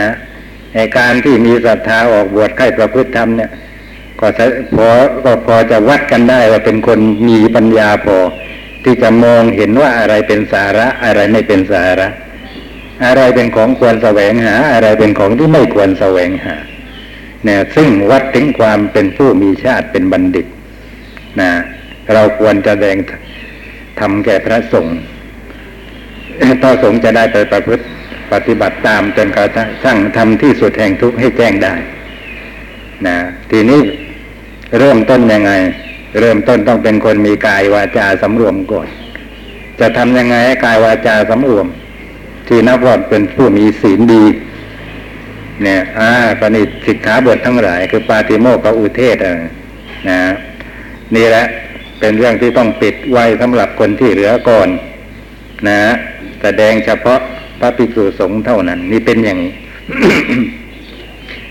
[0.75, 3.51] ในการที่มีศรัทธาออกบวชใกล้ประพฤติธรรมเนี่ย
[4.19, 4.27] ก็
[4.75, 4.87] พอ
[5.23, 8.17] ก็พอจะวัดกันได้ว่าเป็นคนมีปัญญาพอ
[8.83, 12.07] ที่จะมองเห็นว่าอะไรเป็นสาระอะไรไม่เป็นสาระ
[13.03, 16.55] อะไรเป็นของควรแสวงหา อะไรเป็นของที่ไม่ควรแสวงหา
[17.43, 20.47] เนี่ยซึ่งวัดถึงความเป็นผู้มีชาติเป็นบัณฑิต
[21.41, 21.51] นะ
[22.13, 22.97] เราควรจะแสดง
[23.99, 24.97] ทำแก่พระสงฆ์
[26.61, 27.83] พระสงฆ์จะได้ไปประพฤติ
[28.31, 29.47] ปฏิบัติตามจนกระ
[29.85, 31.73] ทั่งทำที่สุดแห่งทุกข์ให้แจ้งได้
[33.07, 33.17] นะ
[33.51, 33.81] ทีนี้
[34.79, 35.51] เริ่มต้นยังไง
[36.19, 38.87] เริ่มต้นต้องเป็นคนมีกายวาจาสำรวมก่อน
[39.79, 41.67] จะทำยังไงให้กายวาจาสำรวม
[42.47, 44.23] ที่นับว่าเป็นผู้มีศีลดี
[45.63, 49.17] เนี่ยอ่าปณิสิกขาบททั้งหลาย คือปาติโมกขอุเทศ
[50.09, 50.19] นะ
[51.15, 51.45] นี่แหละ
[51.99, 54.67] เป็นเรื่องที่ต้องปิดไว้สำหรับคนที่เหลือก่อน
[55.67, 55.79] นะ
[56.41, 57.19] แสดงเฉพาะ
[57.59, 59.53] พระภิกษุสงฆ์เท่านั้น นี่เป็นอย่างนี้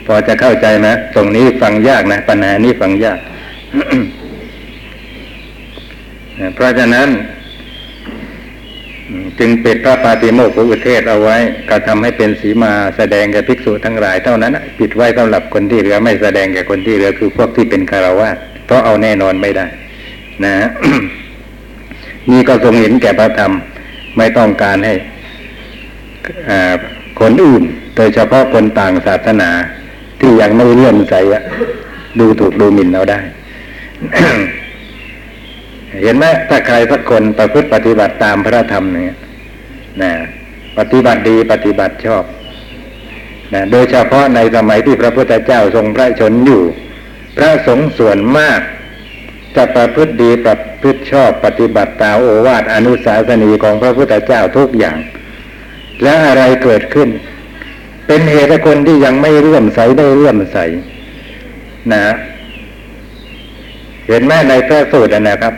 [0.06, 3.18] พอจะเข้าใจไหมตรงนี้ฟังยากนะ ปัญหานี้ฟังยาก
[6.54, 7.08] เพราะฉะนั้น
[9.38, 11.36] จึงปิดพระปาติโมกขอุเทศเอาไว้
[11.68, 18.28] ก็ทำให้เป็นสีมาแสดงแก่ภิกษุทั้งหลาย เท่านั้นปิดไว้สำหรับคนที่เหลือไม่แสดงแก่คนที่เหลือคือพวกที่เป็นคารวะ
[18.66, 19.66] เพราะเอาแน่นอนไม่ได้
[20.44, 20.54] นะ
[22.30, 23.52] นี่ก็ทรงเห็นแก่พระธรรม
[24.16, 24.94] ไม่ต้องการให้
[27.20, 27.62] คนอื่น
[27.96, 29.50] โดยเฉพาะคนต่างศาสนา
[30.20, 31.14] ที่ยังไม่เลื่อมใส
[32.18, 33.18] ดูถูกดูหมิ่นเราได้
[36.02, 39.16] เห็นไหมถ้าใครสักคนประพฤติปฏิบัติตามพระธรรมเนี่ย
[40.02, 40.12] นะ
[40.78, 42.24] ปฏิบัติดีปฏิบัติชอบ
[43.54, 46.62] นะโดยเฉพาะในสมัยที่พระพุทธเจ้าทรงพระชนอยู่
[47.36, 48.60] พระสงฆ์ส่วนมาก
[49.56, 54.98] จะประพฤติดีประพฤติชอบปฏิบัติตามโอวาทอนุสาสนีของพระพุทธเจ้าทุกอย่าง
[56.02, 57.08] แล้วอะไรเกิดขึ้น
[58.06, 60.58] เป็นเหตุคนที่ยังไม่เลื่อมใสได้เลื่อมใส
[61.92, 62.04] นะ
[64.08, 65.54] เห็นไหมในพระสูตรนะครับ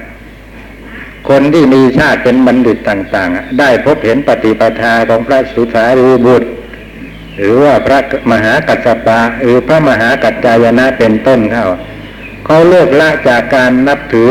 [1.29, 6.49] คนที่มีชาติเป็นบัณฑิตต่างๆ ได้พบเห็นปฏิปทาของพระสุสารีบุตร
[7.37, 7.99] หรือว่าพระ
[8.33, 11.67] มหากัสสปะหรือพระมหากัจจายนะเป็นต้นเข้า
[12.47, 14.29] เขาเลิกละจากการนับถือ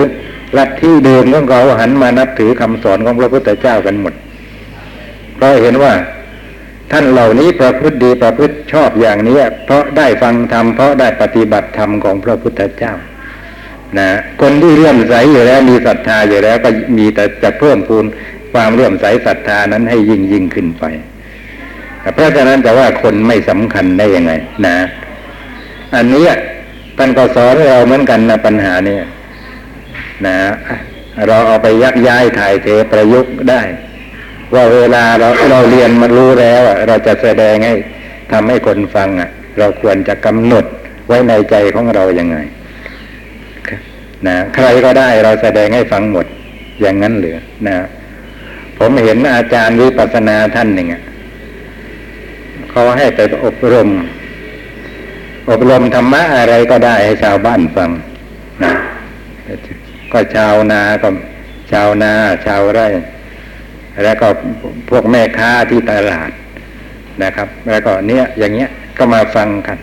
[0.57, 4.13] ลัทธิเดิมของเขาหันมานับถือคำสอนของพระพุทธเจ้ากันหมด
[5.35, 5.93] เพราะเห็นว่า
[6.91, 12.93] ท่านเหล่านี้ประพฤติดีประพฤติชอบอย่างนี้เพราะได้ฟังธรรมเพราะได้ปฏิบัติธรรมของพระพุทธเจ้า
[13.99, 14.09] นะ
[14.41, 18.05] คนที่เลื่อมใสอยู่แล้วมีศรัทธาอยู่แล้วก็มีแต่จะเพิ่มพูน
[18.53, 20.83] ความเลื่อมใสศรัทธานั้นให้ยิ่งยิ่งขึ้นไป
[22.13, 24.33] เพราะฉะนั้นจะว่าคนไม่สำคัญได้ยังไง
[24.67, 24.77] นะ
[25.95, 26.25] อันนี้
[26.97, 29.03] ท่านก็สอนเราเหมือนกันนะปัญหาเนี่ย
[30.25, 30.37] นะ
[31.27, 33.61] เราเอาไปยักย้ายถ่ายเทประยุกต์ได้
[34.53, 37.73] ว่าเวลาเราเราเรียนมารู้แล้วเราจะแสดงให้
[38.31, 40.65] ทำให้คนฟังอะ เราควรจะกำหนด
[41.07, 42.37] ไว้ในใจของเราอย่างไง
[44.27, 46.25] นะใครก็ได้เราแสดงให้ฟังหมด
[46.81, 47.75] อย่างนั้นหรือนะ
[48.77, 50.87] ผมเห็นอาจารย์วิปัสสนาท่านหนึ่ง
[52.69, 53.89] เขาให้ไปอบรม
[55.49, 57.89] อบรมธรรมะอะไรก็ได้ให้ชาวบ้านฟัง
[58.63, 58.73] นะ
[60.11, 61.09] ก็ชาวนาก็
[61.71, 62.11] ชาวนา
[62.45, 62.87] ชาวไร่
[64.03, 64.27] แล้วก็
[64.89, 66.31] พวกแม่ค้าที่ตลาด
[67.23, 69.77] นะครับ แล้วก็เนี้ยอย่างเงี้ยก็มาฟังกัน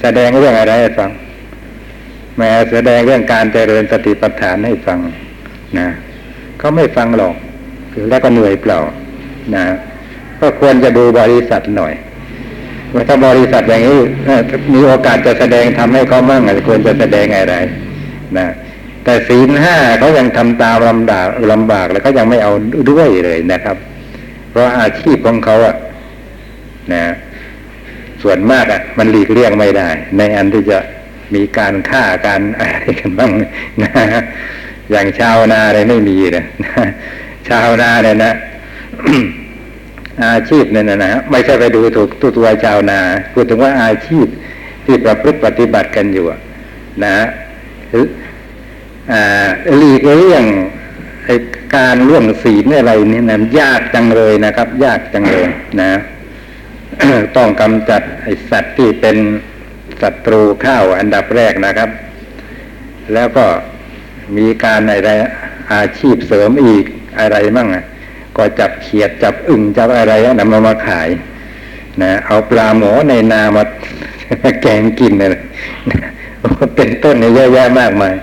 [0.00, 1.10] แสดงเรื่องอะไรให้ฟัง
[2.40, 4.98] ม้แสดงเรื่องการเจริญสติปัฏฐานให้ฟัง
[5.78, 5.88] นะ
[6.58, 7.34] เขาไม่ฟังหรอก
[8.08, 8.80] แล้วก็เหนื่อยเปล่า
[9.54, 9.64] นะ
[10.40, 11.92] ก็ควรจะดูบริษัทหน่อย
[12.94, 14.00] ว่าถ้าบริษัทอย่างนี้
[14.74, 17.56] มีโอกาสจะแสดงทำให้เขามั่งควรจะแสดงอะไร
[18.38, 18.46] นะ
[19.04, 22.52] แต่ศีลห้าเขายังทำตามลำบากลำบากแล้วก็ยังไม่เอา
[22.90, 23.76] ด้วยเลยนะครับ
[24.50, 25.76] เพราะอาชีพของเขาอะ
[26.92, 27.02] นะ
[28.22, 30.78] ส่วนมากอะมันหลีกเลี่ยงไม่ได้ ในอันที่จะ
[31.34, 33.30] มีการฆ่าการอะไรกันบ้าง
[33.82, 33.90] นะ
[34.90, 36.44] อย่างชาวนาอะไรไม่มีเลย
[37.48, 38.32] ชาวนาเนี่ยนะ
[40.24, 43.00] อาชีพเนี่ยนะนะไม่ใช่ไปดูถูกตัวตัวชาวนา
[43.32, 44.26] พูดถึงว่าอาชีพ
[44.84, 46.26] ที่ประพฤติปฏิบัติกันอยู่
[47.04, 47.16] นะ
[49.76, 50.44] หลีกเลี่ยง
[51.76, 55.46] การล่วงศีลอะไรนี่นะยากจังเลยนะครับ ยากจังเลย
[55.80, 55.90] นะ
[57.36, 59.16] ต้องกำจัดไอสัตว์ที่เป็น
[60.02, 61.90] ศัตรูข้าวอันดับแรกนะครับ
[63.14, 63.46] แล้วก็
[64.36, 65.10] มีการอะไร
[65.72, 66.84] อาชีพเสริมอีก
[67.20, 67.68] อะไรมั่ง
[68.36, 71.08] ก็จับเขียดจับอึ่งจับอะไรนำมามาขาย
[72.02, 73.64] นะเอาปลาหมอในนามา
[74.62, 75.34] แกงกินอะไร
[76.76, 78.14] เป็นต้นเนี่ยเยอะแยะมากมาย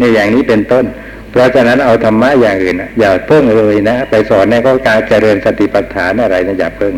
[0.00, 0.84] นี่อย่างนี้เป็นต้น
[1.30, 6.94] เพราะฉะนั้นเอาธรรมะอย่างอื่นอย่าเพิ่งเลยนะ ไปสอนในก็การเจริญสติปัฏฐานอะไรนะอย่าเพิ่ง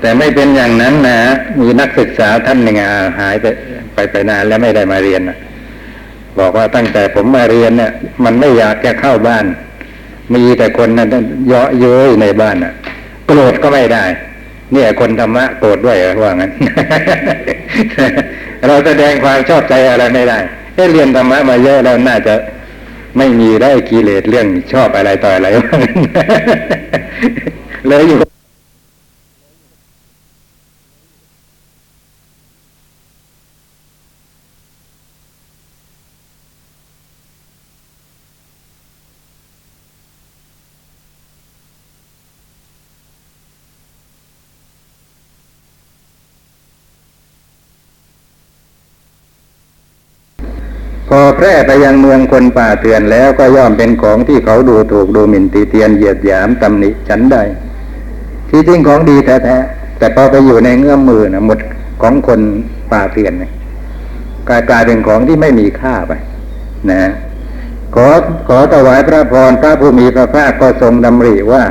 [0.00, 1.18] แต่ไม่เป็นอย่างนั้นนะ
[1.60, 2.76] มีนักศึกษาท่านหนึ่ง
[3.20, 3.46] หายไป
[3.94, 5.38] ไปไปนานแล้วไม่ได้มาเรียนนะ
[6.38, 7.92] บอกว่าตั้งแต่ผมมาเรียนเนี่ย
[8.24, 9.44] มันไม่อยากจะเข้าบ้าน
[10.34, 11.08] มีแต่คนนั้น
[11.48, 12.72] เยาะเย้ยในบ้านน่ะ
[13.26, 14.04] โกรธก็ไม่ได้
[14.72, 16.52] เนี่ยคนธรรมะโกรธด้วยว่างั้น
[18.66, 20.38] เราแสดงความชอบใจอะไรไม่ได้
[20.74, 22.34] เอ้เรียนธรรมะมาเยอะแล้วน่าจะ
[23.18, 25.98] ไม่มีได้กิเลสเรื่องชอบอะไรต่ออะไรว่างั้น
[27.88, 28.29] เลยอยู่
[51.36, 57.36] แพร่ไปยังเมืองคนป่าเถื่อนแล้วก็ย่อมเป็นของที่เขาดูถูกดูหมิ่นตีเตียนเหยียดหยามตำหนิฉันใด
[58.50, 61.58] ที่จริงของดีแท้ๆแต่พอไปอยู่ในเงื้อมมือนะหมด
[62.02, 62.40] ของคน
[62.92, 63.52] ป่าเถื่อนนี่ย
[64.48, 66.12] กลายกลายเป็นของที่ไม่มีค่าไป
[66.90, 67.10] นะ
[67.94, 68.08] ขอ
[68.48, 71.62] ขอถวายพระพรพระผู้มีพระภาคก็ทรงดำริว่า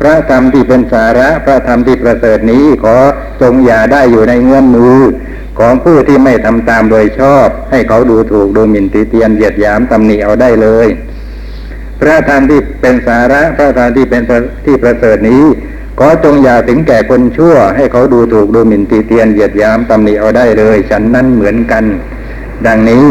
[0.00, 2.96] พระธรรมที่เป็นสาระ พระธรรมที่ประเสริฐนี้ ขอ
[3.40, 4.98] ทรงอย่าได้อยู่ในเงื้อมมือ
[5.58, 10.88] ของผู้ที่ไม่ทำตามโดยชอบ ให้เขาดูถูกดูหมิ่นติเตียนเหยียดหยามตำหนิเอาได้เลย
[12.00, 14.22] พระธรรมที่เป็นสาระพระธรรมที่เป็น
[14.64, 15.44] ที่ประเสริฐนี้
[15.98, 21.84] ขอจงอย่าถึงแก่คนชั่ว ให้เขาดูถูกดูหมิ่นติเตียนเหยียดหยามตำหนิเอาได้เลย ฉันนั้นเหมือนกัน
[22.66, 23.06] ดังนี้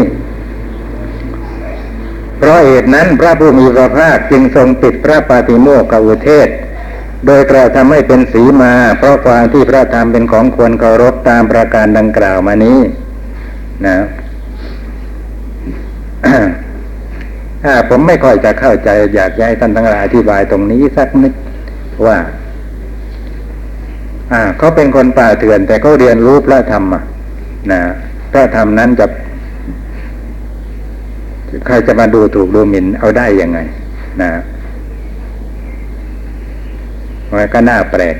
[2.38, 6.48] เพราะเหตุนั้นพระผู้มีพระภาคจึงทรงปิดพระปาติโมกขอุเทศ
[7.26, 12.78] โดยกระทำให้เป็นสีมา เพราะความที่พระธรรมเป็นของควรเคารพตามประการดังกล่าวมานี้
[13.86, 13.96] นะ
[17.64, 21.32] ถ้าผมไม่ค่อยจะเข้าใจอยากให้ท่านทั้งหลายอธิบายตรงนี้สักนิด
[22.06, 22.18] ว่า
[24.32, 26.94] อ่าเขาเป็นคนป่าเถื่อน แต่เขาเรียนรู้พระธรรม
[27.72, 27.80] นะ
[28.32, 29.06] พระธรรมนั้นจะ
[31.66, 33.58] ใครจะมาดูถูกดูหมิ่นเอาได้ยังไง
[34.22, 34.30] นะ
[37.28, 38.16] มันก็น่าแปลก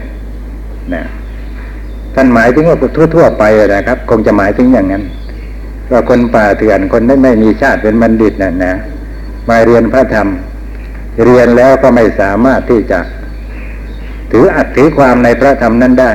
[0.94, 1.02] นะ
[2.14, 2.76] ท่านหมายถึงว่า
[3.14, 3.44] ทั่ว ๆ ไป
[3.74, 5.04] นะครับ คงจะหมายถึงอย่างนั้น
[5.92, 8.74] ว่าคนป่าเถื่อนคนไม่ไม่มีชาติเป็นบัณฑิตนะนะ
[9.48, 10.28] มาเรียนพระธรรม
[11.24, 12.98] เรียนแล้วก็ไม่สามารถที่จะ
[14.32, 16.12] ถืออัดถือความในพระธรรมนั้นได้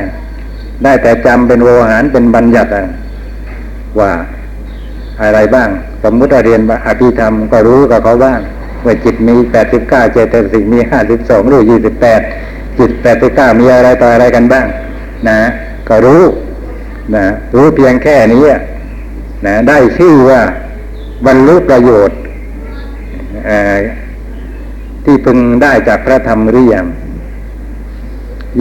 [0.84, 2.70] ได้แต่จำเป็นโวหารเป็นบัญญัติ
[4.00, 4.12] ว่า
[5.22, 5.70] อะไรบ้าง
[6.04, 8.40] สมมุติว่าเรียนอภิธรรมก็รู้กับเขาบ้าง
[8.86, 12.22] ว่าจิตมีแปดสิบเก้าเจตสิกมีห้าสิบสองรู้ยี่สิบแปด
[12.80, 14.66] จิตแปดสิบเก้ามีอะไรต่ออะไรกันบ้าง
[15.30, 15.40] นะ
[15.90, 16.24] ก็รู้
[17.16, 18.44] นะรู้เพียงแค่นี้
[19.46, 20.42] นะได้ชื่อว่า
[21.26, 22.18] บรรลุประโยชน์
[25.06, 26.86] ที่พึงได้จากพระธรรมหรือยัง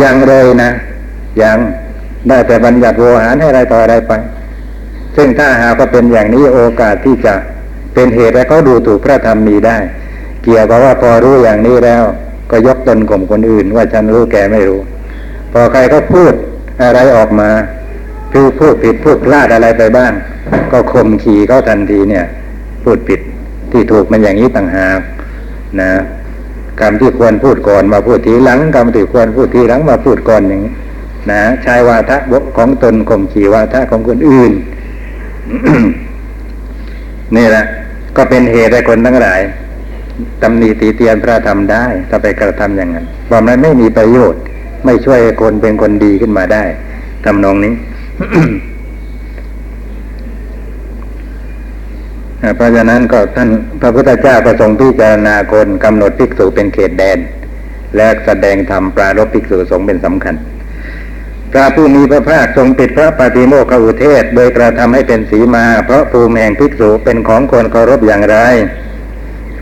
[0.02, 0.70] ยังเลยนะ
[1.42, 1.58] ยัง
[2.28, 4.12] ได้แต่บัญญัติโวหารให้อะไรต่ออะไรไป
[5.16, 7.34] ซึ่งถ้าหากว่าเป็นอย่างนี้โอกาสที่จะ
[7.94, 9.76] เป็นเหตุให้เขาดูถูกพระธรรมมีได้
[10.44, 12.02] เกี่ยวกับว่าพอรู้อย่างนี้แล้ว
[12.52, 14.80] ก็ยกตนข่มคนอื่น ว่าฉันรู้แกไม่รู้
[15.52, 16.32] พอใครก็พูด
[16.82, 17.50] อะไรออกมา
[18.32, 20.12] คือพูดผิดพูดพลาดอะไรไปบ้าง
[20.72, 22.24] ก็ข่มขี่เขาทันทีเนี่ย
[22.84, 23.20] พูดผิด
[23.72, 25.00] ที่ถูกมันอย่างนี้ต่างหาก
[25.80, 25.90] นะ
[26.80, 30.72] คำที่ควรพูดก่อนมาพูดทีหลังคำที่ควรพูดทีหลังมาพูดก่อนอย่างนี้
[31.30, 34.52] นะชายวาทะบกของตนข่มขี่วาทะของคนอื่น
[37.36, 37.64] นี่แหละ
[38.16, 39.40] ก็เป็นเหตุให้คนทั้งหลาย
[40.42, 44.40] ตำหนิตีเตียนพระธรรมได้ ถ้าไปกระทำอย่างนั้นว่ามันไม่มีประโยชน์
[44.84, 46.64] ไม่ช่วยคนเป็นคนดีขึ้นมาได้
[47.24, 47.74] ทำนองนี้
[52.56, 53.48] เพราะฉะนั้นก็ท่าน
[53.80, 57.18] พระพุทธเจ้าประสงค์พิจารณาคนกำหนดภิกษุเป็นเขตแดน
[57.96, 60.34] และแสดงธรรมปรารบภิกษุสงฆ์เป็นสำคัญ
[61.52, 68.36] พระผู้มีพระภาคทรงปิดพระปฏิโมกขอุเทศ โดยกระทำให้เป็นสีมา เพราะภูมิแห่งภิกษุเป็นของควรเคารพอย่างไร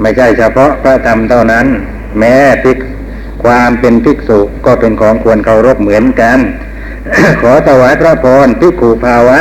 [0.00, 1.66] ไม่ใช่เฉพาะพระธรรมเท่านั้น
[2.18, 2.34] แม้
[2.64, 2.78] ภิก
[3.44, 6.38] ความเป็นภิกษุก็เป็นของควรเคารพเหมือนกัน
[7.40, 9.38] ขอถวายพระพรภิกขุภาวะ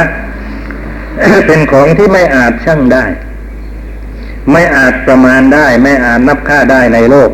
[1.47, 3.05] เป็นของที่ไม่อาจชั่งได้
[4.51, 7.31] ไม่อาจประมาณได้ ไม่อาจนับค่าได้ในโลก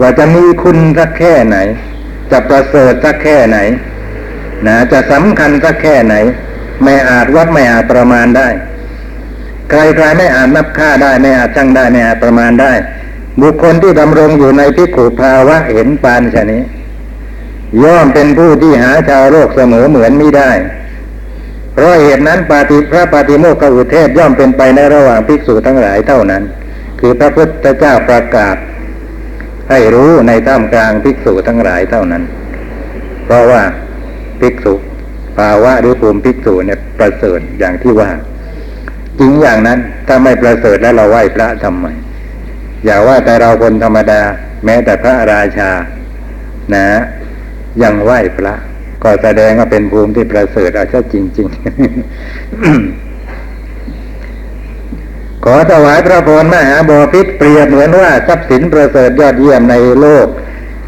[0.00, 1.56] ว่าจะมีคุณสักแค่ไหน
[2.30, 3.58] จะประเสริฐสักแค่ไหน
[4.66, 6.14] นะจะสำคัญสักแค่ไหน
[6.82, 8.48] ไม่อาจวัดไม่อาจประมาณได้
[9.72, 12.72] ใครๆไม่อาจนับค่าได้ไม่อาจชั่งได้ไม่อาจประมาณได้
[13.40, 16.62] บุคคลที่ดำรงอยู่ในพิขุภาวะเห็นปานชนี้
[17.82, 20.50] ย่อมเป็นผู้ที่หาชาวโลกเสมอเหมือนไม่ได้
[21.74, 26.42] เพราะเหตุนั้นปาฏิพระปาฏิโมกขอุเทศย่อมเป็นไปในระหว่างภิกษุทั้งหลายเท่านั้น
[27.00, 28.56] คือพระพุทธเจ้าประกาศ
[29.70, 32.22] ให้รู้ในท่ามกลางภิกษุทั้งหลายเท่านั้น
[33.24, 33.62] เพราะว่า
[34.40, 34.74] ภิกษุ
[35.38, 38.10] ภาวะหรือภูมิภิกษุเนี่ยประเสริฐอย่างที่ว่า
[39.18, 41.86] จริงอย่างนั้น ถ้าไม่ประเสริฐแล้วเราไหว้พระทำไม
[42.84, 44.22] อย่าว่าแต่เราคนธรรมดา
[44.64, 45.70] แม้แต่พระราชา
[46.74, 46.84] นะ
[47.82, 48.54] ยังไหว้พระ
[49.02, 51.56] ก็แสดงว่าเป็นภูมิที่ประเสริฐเอาซะจริง ๆ
[55.44, 60.26] ขอถวายพระพรมหาบอพิษเปรียบเหมือนว่าทรัพย์สินประเสริฐยอดเยี่ยมในโลก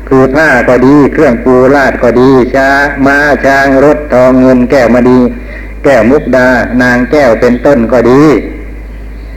[0.09, 2.69] คือผ้าก็ดี เครื่องปูลาดก็ดีช้า
[3.07, 5.21] ม้าช้างรถทองเงินแก้วมาดี
[5.85, 6.47] แก้วมุกดา
[6.83, 8.23] นางแก้วเป็นต้นก็ดี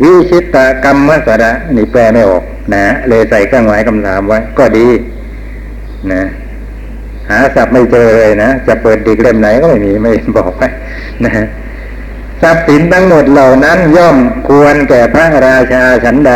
[0.02, 2.44] วิชิตกรรมสระนี่แปลไม่ออก
[2.74, 4.88] นะเลยใส่เครื่องหมายคำถามไว้ ก็ดี
[6.12, 6.24] นะ
[7.30, 10.68] หาศัพท์ไม่เจอเลยนะ จะเปิดดิกเล่มไหนก็ไม่มีไม่บอกไว้
[11.26, 11.32] นะ
[12.42, 14.18] ทรัพย์สินทั้งหมดเหล่านั้นย่อม
[14.48, 16.34] ควรแก่พระราชาฉันใด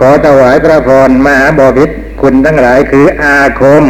[0.00, 3.84] ขอถวายพระพรมหาบอพิษคุณทั้งหลายคืออาคม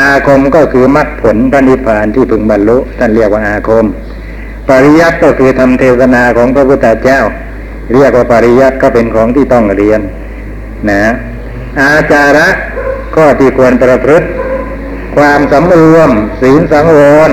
[0.00, 3.84] อาคมก็คือมรรคผลพระนิพพานที่พึงบรรลุท่านเรียกว่าอาคม
[4.84, 7.20] ริยัติก็คือทำเทศนาของพระพุทธเจ้า
[7.92, 10.00] เรียกว่าปริยัติก็เป็นของที่ต้องเรียน
[10.90, 11.04] นะ
[11.80, 12.48] อาจาระ
[13.16, 14.26] ก็ที่ควรประพฤติ
[15.16, 16.10] ความสำรวม
[16.42, 17.30] ศีลสังวร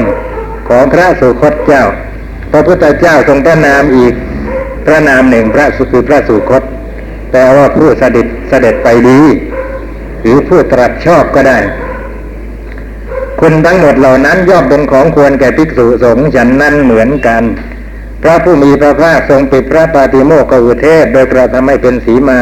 [0.70, 1.86] ของพระสุคตเจ้า
[2.52, 4.14] พระพุทธเจ้าทรงพระนามอีก
[4.86, 6.64] พระนามหนึ่งพระสุคือพระสุคต
[7.32, 9.22] แปลว่าผู้เสด็จเสด็จไปดี
[10.22, 11.60] หรือผู้ตรัสชอบก็ได้
[13.40, 17.44] คุณทั้งหมดเหล่านั้นย่อมเป็นของควรแก่ภิกษุสงฆ์ฉันนั้นเหมือนกัน
[18.24, 22.40] พระผู้มีพระภาคทรงปิดพระปาติโมกขอุเทศ โดยกระทำให้เป็นสีมา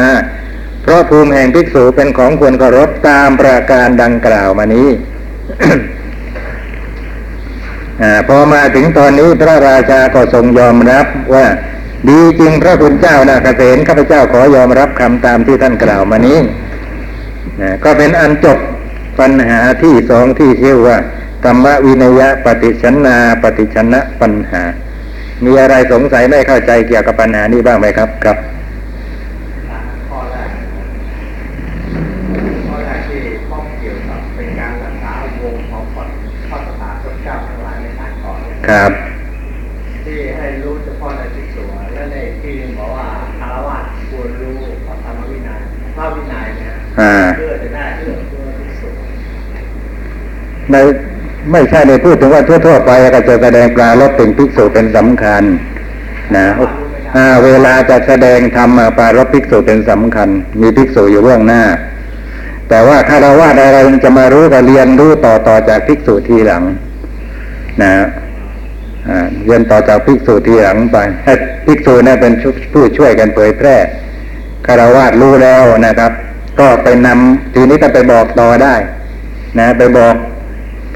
[0.82, 4.88] เพราะภูมิแห่งภิกษุเป็นของควรเคารพตามประการดังกล่าวมานี้
[8.02, 11.46] อพอมาถึงตอนนี้พระราชาก็ทรงยอมรับว่า
[12.08, 16.38] ดีจริงพระคุณเจ้านาเกษตข้าพเจ้าขอยอมรับคำตามที่ท่านกล่าวมานี้
[17.84, 18.58] ก็เป็นอันจบ
[19.20, 20.96] ปัญหาที่สองที่เชื่อว่า
[21.44, 24.62] ธรรมวินยะปฏิชนาปฏิชนะปัญหา
[25.44, 28.38] มีอะไรสงสัยไม่เข้าใจเกี่ยวกับปัญหานี้บ้างไหมครับครับ
[38.68, 38.92] ครับ
[40.04, 41.62] ที่ให้รู้เฉพาะในภิกษุ
[41.94, 43.08] และในที่บอกว่า
[43.38, 43.78] คารวะ
[44.10, 45.60] ควรรู้พระธรรมวินัย
[45.96, 48.88] พระวินัยเนี่ย อ่า เพื่อจะได้เอื้อเพื่อภิกษุ
[50.72, 50.76] ใน
[51.52, 55.42] ไม่ใช่ในพูดถึงว่าทั่วๆไปก็จะแสดงปลารบเป็นภิกษุเป็นสำคัญ
[56.36, 56.46] นะ
[57.44, 60.28] เวลาจะแสดงธรรมปารบภิกษุเป็นสำคัญ
[60.60, 61.62] มีภิกษุอยู่เบื้องหน้า
[62.68, 66.62] แต่ว่าคารวะอะไรจะมารู้กับเรียนรู้ต่อต่อจากภิกษุทีหลัง
[67.82, 67.92] นะ
[69.44, 71.34] เรียนต่อจากภิกษุทีหลังไปให้
[71.66, 72.32] ภิกษุนี่ยเป็น
[72.72, 73.76] ผู้ช่วยกันเผยแพร่
[74.66, 76.12] คารวะรู้แล้วนะครับ
[76.60, 78.74] ก็ไปนำทีนี้ก็ไปบอกต่อได้
[79.58, 80.14] นะ ไปบอก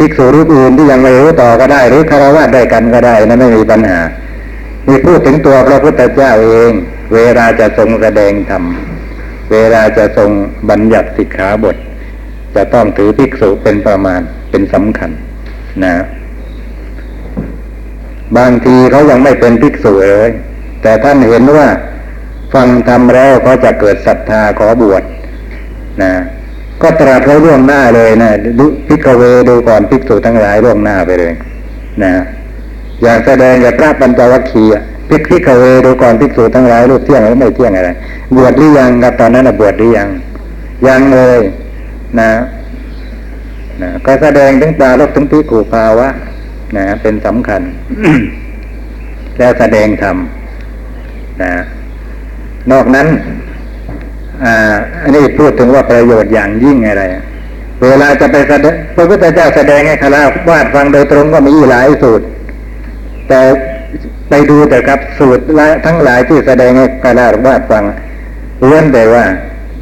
[0.03, 3.99] ภิกษุรูปอื่นที่ยังไม่รู้ต่อก็ได้ หรือคารวะได้กันก็ได้นะไม่มีปัญหา
[4.87, 6.73] มีพูดถึงตัวพระพุทธเจ้าเอง
[7.15, 8.65] เวลาจะทรงแสดงธรรม
[9.53, 10.31] เวลาจะทรง
[10.71, 11.77] บัญญัติสิกขาบท
[12.55, 15.11] จะต้องถือภิกษุเป็นประมาณเป็นสำคัญ
[15.85, 15.95] นะ
[18.37, 20.31] บางทีเขายังไม่เป็นภิกษุเลย
[20.83, 21.69] แต่ท่านเห็นว่า
[22.55, 25.03] ฟังธรรมแล้วเขาจะเกิดศรัทธาขอบวช
[26.03, 26.13] นะ
[26.83, 31.33] ก็ตรัสไว้ล่วงหน้าเลยนะดูภิกขเวดูก่อนภิกษุทั้งหลายล่วงหน้าไปเลย
[32.03, 32.13] นะ
[33.03, 34.73] อย่างแสดงกับพระปัญจวัคคีย์
[35.09, 37.91] ภิกภิกขเวดูก่อนภิกษุทั้งหลายรูปเที่ยงหรือไม่เที่ยงอะไร
[38.37, 40.09] บวชหรือยังครับตอนนั้นนะบวชหรือยัง
[40.87, 41.41] ยังเลย
[42.21, 42.31] นะ
[43.83, 46.09] นะก็แสดงถึงปลารบถึงพิกูภาวะ
[46.77, 47.63] นะเป็นสำคัญ
[49.39, 50.17] แล้วแสดงธรรม
[51.43, 51.53] นะ
[52.71, 53.07] นอกนั้น
[55.03, 57.05] อันนี้พูดถึงว่าประโยชน์อย่างยิ่งอะไร
[57.83, 60.17] เวลาจะไปแสดงพระพุทธเจ้าแสดงให้คาร
[60.49, 62.27] วาสฟังโดยตรงก็มีหลายสูตร
[63.29, 63.41] แต่
[64.29, 67.85] ไปดูแต่ครับสูตรและทั้งหลายที่แสดงให้คารวาสฟัง
[68.69, 69.25] ล้วนแต่ว่า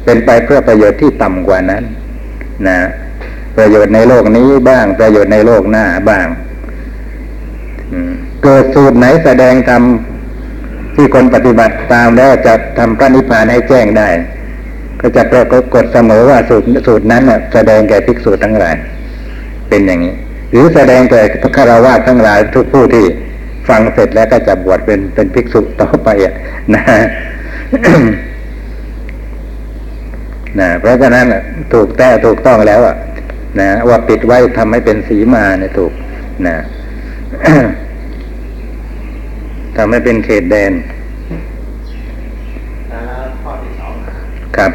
[0.05, 1.83] เป็นไปเพื่อประโยชน์ที่ต่ำกว่านั้น
[2.67, 2.77] นะ
[3.57, 6.27] ประโยชน์ในโลกนี้บ้าง ประโยชน์ในโลกหน้าบ้าง
[8.43, 14.09] เกิดสูตรไหนแสดงทำที่คนปฏิบัติตามแล้วจะทำพระนิพพานให้แจ้งได้
[15.01, 15.43] ก็จะปรา
[15.73, 18.75] กฏเสมอว่าสูตรสูตรนั้นน่ะแสดงแก่ภิกษุทั้งหลาย
[19.69, 20.13] เป็นอย่างนี้
[20.51, 23.05] หรือแสดงแก่พระคารวะทั้งหลายทุกผู้ที่
[23.69, 26.33] ฟังเสร็จแล้วก็จะบวชเป็นเป็นภิกษุต่อไปอะ
[26.75, 26.81] นะ
[30.59, 31.41] นะเพราะฉะนั้นน่ะ
[31.73, 32.95] ถูกแต่ถูกต้องแล้วอะ
[33.59, 35.91] นะว่าปิดไว้ทำให้เป็นสีมาเนี่ยถูก
[36.47, 36.55] นะ
[39.77, 40.73] ทำให้เป็นเขตแดน
[42.89, 44.13] แล้วข้อที่สองนะ
[44.57, 44.71] ครับ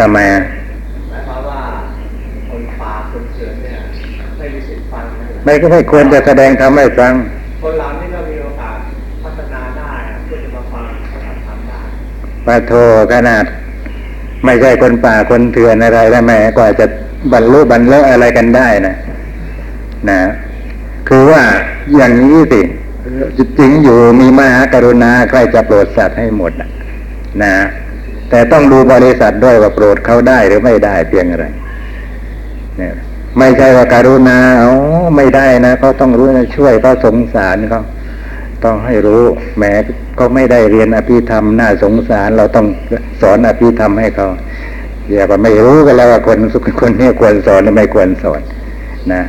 [0.00, 0.42] ทำไมอะ
[1.10, 1.60] หมายความว่า
[2.50, 3.78] คนป่าคนเถื่อนเนี่ย
[4.38, 7.12] ไม่มีสิทธิ์ฟังนะไม่ก็ไม่ควรจะแสดงทำให้ฟัง
[7.62, 8.78] คนเหล่านี้ก็มีโอกาส
[9.22, 11.80] พัฒนาได้อะเพื่อจะมาฟังพระธรรมทำได้
[12.46, 12.72] ปาโท
[13.12, 13.44] ขนาด
[14.44, 16.86] ไม่ใช่คนป่าคนเถื่อนอะไรแล้วแหม่กว่าจะ
[17.32, 18.96] บรรลุบรรลุอะไรกันได้นะ
[20.10, 20.20] นะ
[21.08, 21.42] คือว่า
[21.96, 22.60] อย่างนี้สิ
[23.58, 26.68] จริงอยู่มีมหากรุณาใครจะโปรดสัตว์ให้หมดน่ะ
[27.42, 27.52] นะ
[28.30, 31.46] แต่ต้องดูบริษัทด้วยว่าโปรดเขาได้หรือไม่ได้เพียงอะไร
[32.78, 32.92] เนี่ย
[33.38, 34.72] ไม่ใช่ว่าการุณาอ๋อ
[35.16, 37.82] ไม่ได้นะเขาต้องรู้นะช่วยเขาสงสารเขา
[38.64, 39.22] ต้องให้รู้
[39.58, 39.72] แม้
[40.18, 42.66] ก็ไม่ได้เรียนอภิธรรมน่าสงสาร เราต้อง
[43.20, 44.28] สอนอภิธรรมให้เขา
[45.10, 46.38] อย่าว่าไม่รู้กันแล้วว่าคน
[46.80, 48.40] คนนี้ควรสอนหรือไม่ควรสอน
[49.12, 49.22] นะ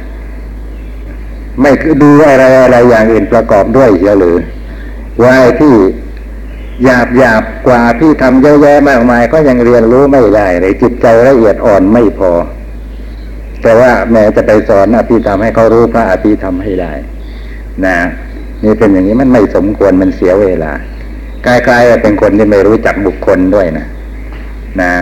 [1.62, 1.72] ไม่
[2.04, 4.38] ดูอะไรอะไรอย่างอื่นประกอบด้วยเสียหรือ
[5.22, 5.74] ว่าไอ้ที่
[6.84, 12.32] หยาบหยาบกว่าพี่ทำเยอะแยะมากมาย ก็ยังเรียนรู้ไม่ได้เลยจิตใจละเอียดอ่อนไม่พอ
[13.62, 16.94] แต่ว่าแม้จะไปสอนอภิธรรมให้เขารู้พระอภิธรรมให้ได้
[17.86, 17.98] นะ
[18.64, 20.72] นี่เป็นอย่างนี้มันไม่สมควรมันเสียเวลา
[21.46, 23.86] กลายๆเป็นคนที่ไม่รู้จักบุคคลด้วยนะ
[24.82, 24.94] นะ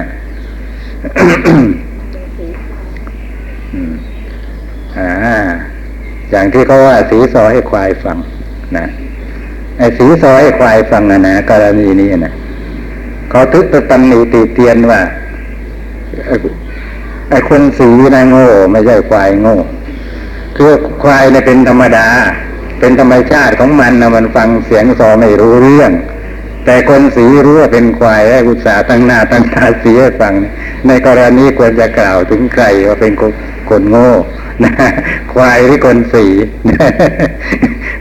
[4.98, 5.12] อ่า
[6.32, 8.18] อย่างที่เขาว่าสีซอให้ควายฟัง
[8.78, 8.86] นะ
[9.80, 12.34] ไอ้สีซอให้ควายฟังนะนะกรณีนี้นะ
[13.30, 15.02] เขาทึกตะตำหนิติเตียนว่า
[17.30, 19.56] ไอ้คนสีนะโง่ ไม่ใช่ควายโง่
[20.56, 20.72] คือ
[21.04, 22.08] ควายเนี่ยเป็นธรรมดา
[22.80, 25.92] เป็นธรรมชาติของมันนะมันฟังเสียงซอไม่รู้เรื่อง
[26.66, 30.34] แต่คนสีรู้ว่าเป็นควายและอุตสาห์ตั้งหน้าตั้งตาสีให้ฟัง
[30.88, 33.32] ในกรณีควรจะกล่าวถึงใครว่าเป็นคน
[33.70, 34.10] คนโง่
[34.64, 34.74] นะ
[35.34, 36.26] ควายหรือคนสี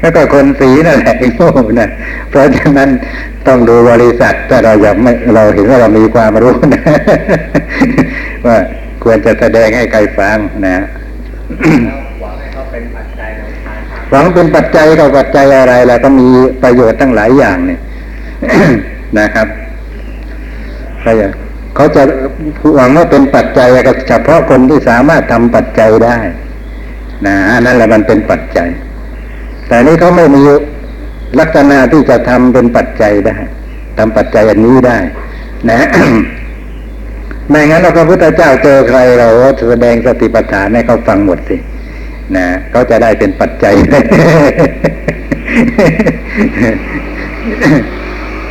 [0.01, 1.51] แล้วก็คนสีนั่นแหละโง่
[1.81, 1.89] นะ
[2.31, 2.89] เพราะฉะนั้น
[3.47, 6.83] ต้องดูบริษัทถ้าเราอยากไม่เราเห็นว่าเรามีความรู้นะ
[8.47, 8.57] ว่า
[9.05, 10.85] ควรจะแสดงให้ใครฟังนะ
[14.11, 16.29] หวังเป็นปัจจัยกับปัจจัยอะไรแล้วก็มี
[16.63, 17.81] ประโยชน์ตั้งหลายอย่างเนี่ย
[19.19, 19.49] นะครับ
[21.05, 21.31] ก็อย่าง
[21.75, 22.03] เขาจะ
[22.77, 26.17] หวังว่าเป็นปัจจัยก็เฉพาะคนที่สามารถทำปัจจัยได้
[27.27, 28.69] นะอันนั่นแหละมันเป็นปัจจัย
[29.69, 30.43] แต่นี่เขาไม่มี
[31.41, 33.37] ลักษณะที่จะทำเป็นปัจจัยได้
[33.99, 34.99] ทำปัจจัยอันนี้ได้
[35.71, 35.79] นะ
[37.49, 39.29] ไม่งั้นเราพระพุทธเจ้าเจอใครเรา
[39.71, 41.57] แสดงสติปัฏฐานให้เขาฟังหมดสิ
[42.37, 43.75] นะเขาจะได้เป็นปัจจัย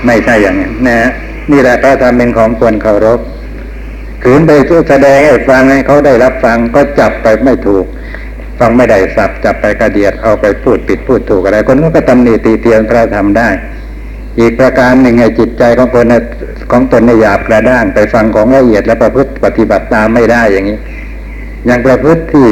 [0.05, 1.09] ไม่ใช่อย่างนั้นนะ
[1.51, 3.19] นี่แหละพระธรรมเป็นของควรเคารพ
[4.23, 4.51] ขืนไป
[4.89, 7.85] แสดงให้ฟังให้เขาได้รับฟังก็จับไปไม่ถูก
[8.59, 13.49] ฟังไม่ได้สับจับไปกระเดียดเอาไปพูดปิดพูดถูกอะไรคนนู้นก็ตำหนิตีเตียนพระธรรมได้
[14.39, 16.21] อีกประการหนึ่งไอ้จิตใจของคนน่ะ
[16.71, 20.77] ของตนในหยาบกระด้างไปฟังของละเอียดและประพฤติปฏิบัติตามไม่ได้อย่างนี้
[21.65, 22.47] อย่างประพฤติที่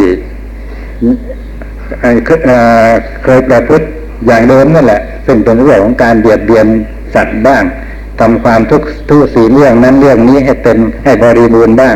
[3.23, 3.85] เคยประพฤติ
[4.27, 6.65] อย่างเดิมนั่นแหละ ซึ่งเป็นเรื่องของการเบียดเบียน
[7.15, 7.63] สัตว์บ้าง
[8.19, 11.95] ทำความทุกข์ทุศีเรื่องนั้นเรื่องนี้ให้เต็มให้บริบูรณ์บ้าง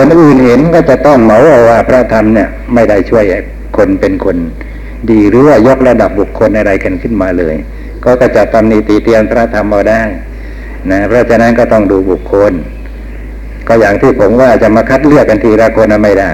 [0.00, 3.24] คนอื่นเห็นก็จะต้องเหมาเอาว่าพระธรรมเนี่ยไม่ได้ช่วย
[3.76, 4.36] คนเป็นคน
[5.10, 7.54] ดีหรือว่ายกระดับบุคคลอะไรกันขึ้นมาเลย
[8.04, 10.02] ก็ก็จะตำหนิตีเตียนพระธรรมเอาได้
[10.90, 12.52] นะเพราะฉะนั้นก็ต้องดูบุคคล
[13.68, 16.30] ก็อย่างที่ผมว่าจะมาคัดเลือกกันทีละคนไม่ได้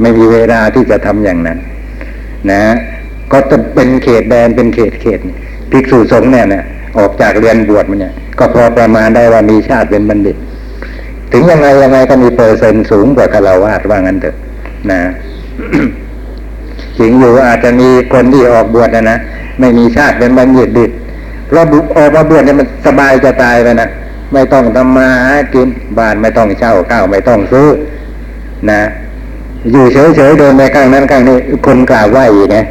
[0.00, 1.58] ไม่มีเวลาที่จะทำอย่างนั้น
[2.50, 2.62] นะ
[3.32, 5.20] ก็จะเป็นเขตแดนเป็นเขตเขต
[5.70, 6.64] ภิกษุสงฆ์เนี่ยนะ
[6.98, 10.36] ออกจากเรียนบวชมันเนี่ย ก็พอประมาณได้ว่ามีชาติเป็นบัณฑิต
[11.32, 14.36] ถึงยังไงยังไงก็มีเปอร์เซ็นต์สูงกว่าคารวาสว่างั้นเถอะ
[14.90, 15.00] นะ
[16.98, 19.18] จริงอยู่อาจจะมีคนที่ออกบวชนะนะ
[19.60, 20.90] ไม่มีชาติเป็นบัณฑิตดิต
[21.46, 23.88] เพราะบุออกมาบวชเนี่ยมันสบายจะตายไปนะ
[24.32, 25.68] ไม่ต้องทำมาหากิน
[25.98, 27.68] บ้านไม่ต้องเช่าข้าวไม่ต้องซื้อ
[28.70, 28.80] นะ
[29.72, 32.18] อยู่เฉยๆเดินไปข้างนั้นข้างนี้คนกราบไหว
[32.56, 32.64] นะ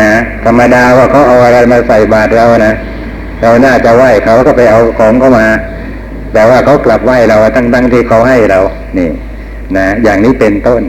[0.00, 0.10] นะ
[0.44, 2.74] ธรรมดาว่าเขาเอาอะไรมาใส่บาตรเรานะ
[3.42, 5.46] เราน่าจะไหวเขาก็ไปเอาของเข้ามา
[6.32, 8.60] แต่ว่าเขากลับไหว้เราทั้งๆที่เขาให้เรา
[8.98, 9.08] นี่
[9.76, 10.82] นะ อย่างนี้เป็นต้น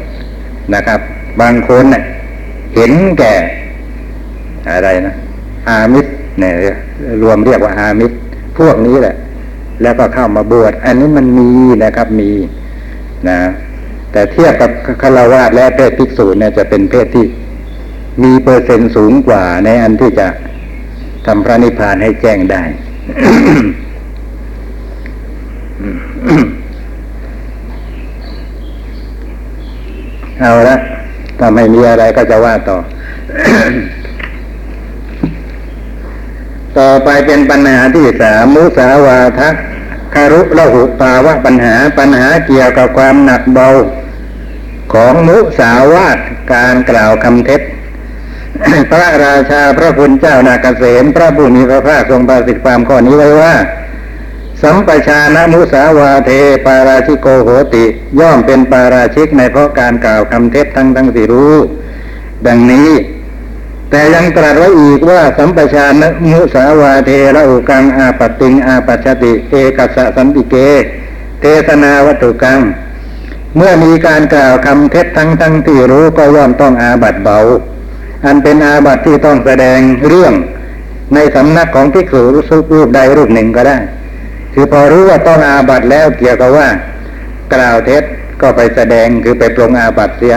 [0.76, 1.00] นะครับ
[1.42, 2.04] บางคนเน่ะ
[2.76, 3.34] เห็นแก่
[4.70, 5.14] อะไรนะ
[5.68, 6.54] อามิตรเนี่ย
[7.22, 8.16] รวมเรียกว่าอามิตร
[8.60, 9.16] พวกนี้แหละ
[9.82, 11.50] แล้วก็เข้ามาบวช อันนี้มันมี
[11.84, 12.32] นะครับมี
[13.30, 13.38] นะ
[14.12, 14.72] แต่เทียบกับ
[15.02, 17.26] คารวะและเพศภิกษุเนี่ยจะเป็นเพศที่
[18.24, 20.28] มีเปอร์เซ็นต์สูงกว่าในอันที่จะ
[21.26, 22.64] ทำพระนิพพานให้แจ้งได้
[30.40, 30.76] เอาละ
[31.40, 32.78] ถ้าไม่มีอะไรก็จะว่าต่อ
[36.78, 39.50] ต่อไปเป็นปัญหาที่สามมุสาวาทะ
[40.14, 43.68] คารุละหุปาวะปัญหาปัญหาเกี่ยวกับความหนักเบา
[44.94, 46.18] ของมุสาวาท
[46.54, 47.62] การกล่าวคำเท็จ
[48.92, 53.54] พระราชาพระคุณเจ้านาเกษมพระบุญมีพระภาคทรงประสิทธิ์ความข้อนี้ไว้ว่า
[54.64, 56.30] สัมปชานมุสาวาเท
[56.66, 57.86] ปาราชิโกโหติ
[58.20, 61.56] ย่อมเป็นปาราชิกในเพราะการกล่าวคำเท็จทั้งทั้งสี่รู้
[62.48, 62.90] ดังนี้
[63.90, 70.56] แต่ยังตรัสไว้อีกว่าสัมปชานมุสาวาเทระอุกังอาปติงอาปัชติ เอกัสสันติเก
[71.42, 72.60] เทศนาวัตถุกัง
[73.56, 77.38] เมื่อมีการกล่าวคำเท็จทั้งทั้งที่รู้ก็ย่อมต้องอาบัตเบา
[78.26, 80.34] อันเป็นอาบัตที่ต้องแสดงเรื่อง
[81.14, 82.22] ในสำนักของภิกษุ
[82.74, 83.78] รูปใดรูปหนึ่งก็ได้
[84.54, 86.68] คือพอรู้ว่าต้องอาบัติแล้วเกี่ยวกับว่า
[87.54, 88.04] กล่าวเท็จ
[88.42, 90.36] ก็ไปแสดงคือไปปรงอาบัติเสีย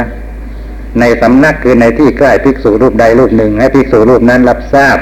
[1.01, 4.99] ในสำนักคือในที่ใกล้ภิกษุรูปใดรูปหนึ่ง ให้ภิกษุรูปนั้นรับทราบ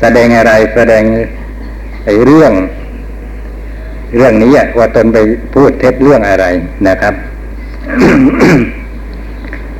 [0.00, 1.02] แสดงอะไรแสดง
[2.04, 2.52] ไอ้เรื่อง
[4.16, 5.18] เรื่องนี้อะว่าตนไป
[5.54, 6.46] พูดเท็จเรื่องอะไร
[6.88, 7.14] นะครับ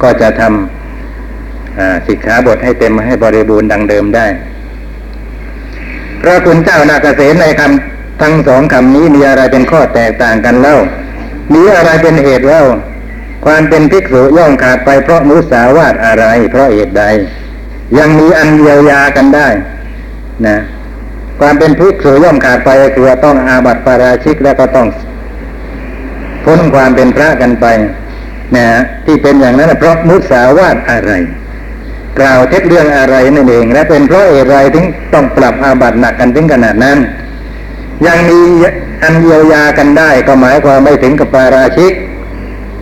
[0.02, 4.26] ก็จะทำสิกขาบทให้เต็มให้บริบูรณ์ดังเดิมได้
[6.20, 10.76] พระคุณเจ้านาเกษตรในคำ ทั้งสองคำนี้มีอะไรเป็นข้อแตกต่างกันเล่า
[11.54, 12.64] มีอะไรเป็นเหตุเล่า
[13.44, 17.04] ความเป็นภิกษุย่อมขาดไปเพราะมุสาวาทอะไร เพราะเหตุใด
[17.98, 19.48] ยังมีอันเยียวยากันได้
[20.46, 20.56] นะ
[21.40, 24.88] ความเป็นภิกษุย่อมขาดไปคือต้องอาบัติปาราชิกแล้วก็ต้อง
[26.44, 27.66] พ้นความเป็นพระกันไป
[28.56, 28.66] นะ
[29.04, 31.12] ที่เป็นอย่างนั้นเพราะมุสาวาทอะไร
[32.18, 36.98] กล่าวเท็จเรื่องอะไรนั่นเอง และเป็นเพราะเหตุไรถึงต้องปรับอาบัติหนักกันถึงขนาดนั้น
[38.04, 38.40] ยังมี
[39.02, 41.92] อันเยียวยากันได้ก็หมายความไม่ถึงกับปาราชิก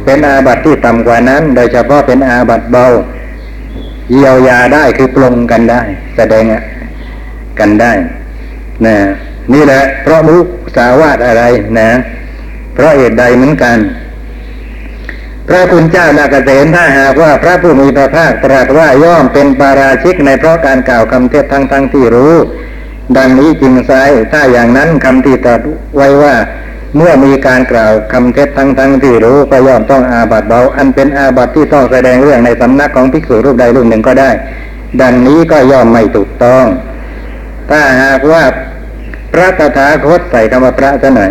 [0.04, 2.86] เป็นอาบัติที่ต่ำกว่านั้น โดยเฉพาะเป็นอาบัติเบา
[4.12, 5.80] เยียวยาได้คือปลงกันได้
[6.16, 6.44] แสดง
[7.58, 7.92] กันได้
[8.86, 8.96] นะ
[9.52, 10.36] นี่แหละ เพราะมุ
[10.76, 11.42] สาวาทอะไร
[11.78, 11.90] นะ
[12.74, 13.76] เพราะเหตุใดเหมือนกัน
[15.48, 22.34] พระคุณเจ้านาเกษตถ้าหากว่าพระผู้มีพระภาคตรัสว่าย่อมเป็นปาราชิกในเพราะการกล่าวคำเทศทั้งทั้งที่รู้
[23.16, 23.92] ดังนี้จริงไซ
[24.32, 25.60] ถ้าอย่างนั้นคำที่ตรัส
[25.96, 26.34] ไว้ว่า
[26.96, 34.30] เมื่อมีการกล่าวคำเท็จทั้งทั้งที่รู้ก็ย่อมต้องอาบัติเบา อันเป็นอาบัติที่ต้องแสดงเรื่องในสำนักของภิกษุรูปใดรูปหนึ่งก็ได้
[35.02, 36.64] ดังนี้ก็ย่อมไม่ถูกต้อง
[37.70, 38.42] ถ้าหากว่า
[39.32, 41.30] พระตถาคตใส่คำว่าพระจะหน่อย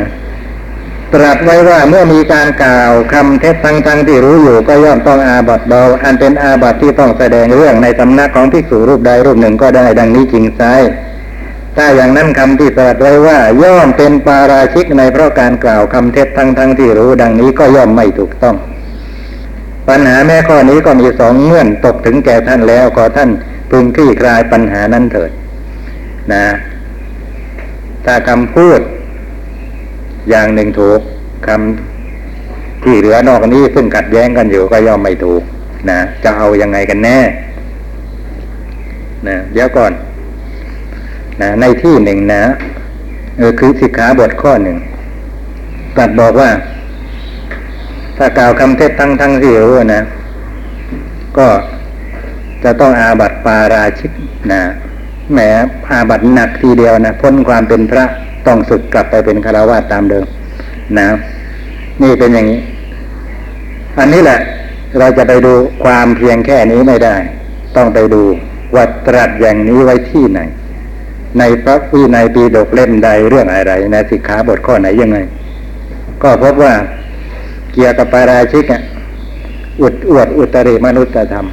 [1.13, 10.61] ตรัสไว้ว่าเมื่อมีการกล่าวคำเท็จทั้งทั้งที่รู้อยู่ก็ย่อมต้องอาบัติเบา อันเป็นอาบัติที่ต้องแสดงเรื่องในสำนักของภิกษุรูปใดรูปหนึ่งก็ได้ ดังนี้จริงไซ
[11.77, 18.55] ถ้าอย่างนั้นคำที่ตรัสไว้ว่า ย่อมเป็นปาราชิกในเพราะการกล่าวคำเท็จทั้งทั้งที่รู้ดังนี้ก็ย่อมไม่ถูกต้อง
[19.89, 23.29] ปัญหาแม่ข้อนี้ก็มีสองเงื่อนตกถึงแก่ท่านแล้วขอท่าน
[23.71, 25.31] พึงคลี่คลายปัญหานั้นเถิด
[26.33, 26.45] นะ
[28.05, 28.79] ถ้าคำพูด
[30.29, 31.01] อย่างหนึ่งถูก
[31.47, 35.41] คำที่เหลือนอกนี้ซึ่งขัดแย้งกันอยู่ก็ย่อมไม่ถูก
[35.89, 37.19] นะจะเอายังไงกันแน่
[39.27, 39.91] นะเดี๋ยวก่อน
[41.41, 42.43] นะในที่หนึ่งนะ
[43.37, 44.77] เออคือสิกขาบทข้อหนึ่ง
[45.97, 46.49] ตรัสบอกว่า
[48.17, 50.01] ถ้ากล่าวคำเท็จทั้งทั้งที่รู้นะ
[51.37, 51.47] ก็
[52.63, 54.11] จะต้องอาบัติปาราชิก
[54.51, 54.61] นะ
[55.31, 55.39] แหม
[55.91, 58.05] อาบัติหนักทีเดียวนะพ้นความเป็นพระ
[58.47, 60.25] ต้องสึกกลับไปเป็นคารวะตามเดิม
[60.97, 61.07] นะ
[62.01, 62.61] นี่เป็นอย่างนี้
[63.99, 64.39] อันนี้แหละ
[64.99, 65.53] เราจะไปดู
[65.83, 67.15] ความเพียงแค่นี้ไม่ได้
[67.75, 68.21] ต้องไปดู
[68.75, 70.39] ว่าตรัสอย่างนี้ไว้ที่ไหน
[71.39, 75.17] ในพระวินัยปีดกเล่มใดเรื่องอะไรในสิกขาบทข้อไหนยังไง
[76.23, 76.73] ก็พบว่า
[77.73, 78.81] เกี่ยวกับปาราชิกอะ
[79.81, 81.45] อุดอวดอุตริมนุษยธรรม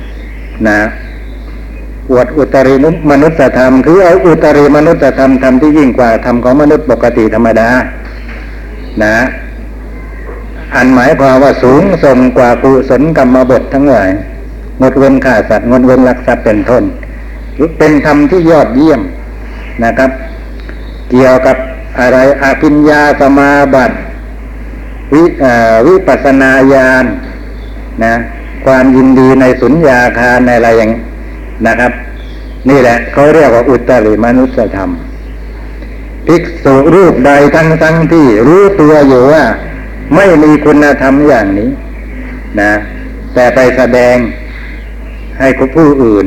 [0.69, 0.81] นะ
[2.11, 2.75] อวดอุตริ
[3.11, 7.69] มนุษยธรรม คือเอาอุตริมนุษยธรรมทำที่ยิ่งกว่าธรรมของมนุษย์ปกติธรรมดา
[9.03, 9.17] นะ
[10.75, 14.11] อันหมายความว่าสูงส่งกว่ากุศลกรรมบททั้งหลาย
[14.81, 16.85] งดเว้นฆ่าสัตว์งดเว้นลักทรัพย์เป็นต้น
[17.79, 19.01] เป็นธรรมที่ยอดเยี่ยม
[19.85, 20.11] นะครับ
[21.11, 21.57] เกี่ยวกับ
[22.01, 23.97] อะไรอภิญญาสมาบัติ
[25.15, 25.23] วิ
[25.87, 27.05] วิปัสนาญาณ
[28.05, 28.15] นะ
[28.65, 30.91] ความยินดีในสุญญาคารในอะไรอย่าง
[31.67, 31.93] นะครับ
[32.69, 34.91] นี่แหละเขาเรียกว่าอุตริมนุสธรรม
[36.27, 39.45] ภิกษุรูปใดทั้งทั้งที่รู้ตัวอยู่ว่า
[40.15, 41.71] ไม่มีคุณธรรมอย่างนี้
[42.61, 42.73] นะ
[43.35, 44.17] แต่ไปแสดง
[45.39, 46.27] ให้ผู้อื่น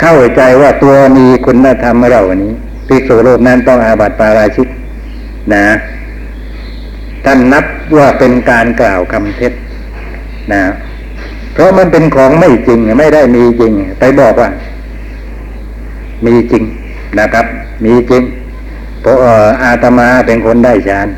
[0.00, 2.52] เข้าใจว่าตัวมีคุณธรรมเรานี้
[2.88, 4.68] ภิกษุรูปนั้นต้องอาบัติปาราชิก
[5.54, 5.64] นะ
[7.24, 7.64] ท่านนับ
[7.98, 9.52] ว่าเป็นการกล่าวคำเท็จ
[10.52, 10.62] นะ
[11.52, 14.50] เพราะมันเป็นของไม่จริงไม่ได้มีจริง ไปบอกว่า
[16.26, 16.62] มีจริง
[17.20, 17.46] นะครับ
[17.84, 18.22] มีจริง
[19.00, 19.16] เพราะ
[19.62, 21.08] อาตมาเป็นคนได้ฌาน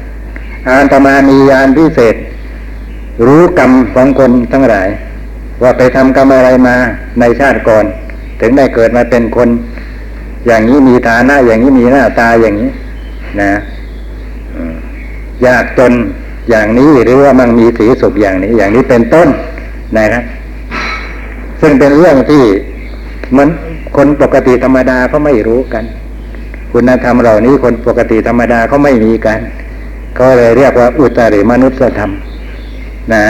[0.68, 2.16] อาตมามีญาณพิเศษ
[3.26, 4.88] รู้กรรมของคนทั้งหลาย
[5.62, 6.76] ว่าไปทำกรรมอะไรมา
[7.20, 7.84] ในชาติก่อน
[8.40, 9.48] ถึงได้เกิดมาเป็นคน
[10.46, 12.70] อย่างนี้มีฐานะ อย่างนี้มีหน้าตาอย่างนี้
[13.40, 13.50] นะ
[15.46, 15.92] ยากจน
[16.50, 19.28] อย่างนี้หรือว่ามันมีสีสุขอย่างนี้ อย่างนี้เป็นต้น
[19.98, 20.22] นะครับ
[21.60, 22.42] ซึ่งเป็นเรื่องที่
[23.36, 23.48] มัน
[23.96, 25.84] คนปกติธรรมดาเขาไม่รู้กัน
[26.72, 29.40] คุณธรรมเหล่านี้คนปกติธรรมดาเขาไม่มีกัน
[30.18, 32.10] ก็เลยเรียกว่า อุตริมนุษยธรรม
[33.14, 33.24] นะ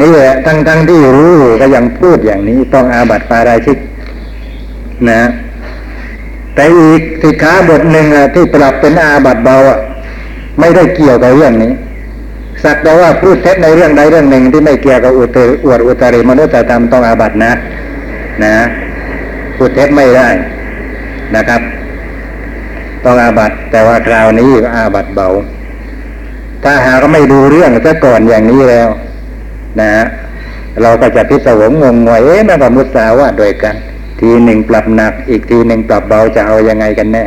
[0.00, 3.78] นี่แหละทั้งทั้งที่รู้ก็ยังพูดอย่างนี้ ต้องอาบัติปาราชิก
[5.10, 5.22] นะ
[6.54, 9.56] แต่อีกสิกขาบทหนึ่งที่ปรับเป็นอาบัตเบา
[10.60, 11.72] ไม่ได้เกี่ยวกับเรื่องนี้
[12.64, 17.52] สักแต่ว่าพูดเท็จในเรื่องใดเรื่องหนึ่งที่ไม่เกี่ยวกับอุตริอวดอุตริมนุษยธรรมต้องอาบัตนะ
[18.44, 18.54] นะ
[19.56, 20.28] พูดเท็จไม่ได้
[21.36, 21.60] นะครับ
[23.04, 25.28] ต้องอาบัตแต่ว่าคราวนี้อาบัตเบา
[26.64, 28.88] ถ้าหากไม่ดูเรื่องซะก่อนอย่างนี้แล้ว
[29.80, 29.90] นะ
[30.82, 33.76] เราก็จะพิศวงงงงวยเอ๊ะมันก็มุสาวาทด้วยกัน
[34.22, 37.24] ทีหนึ่งปรับหนัก อีกทีหนึ่งปรับเบาจะเอายังไงกันแน่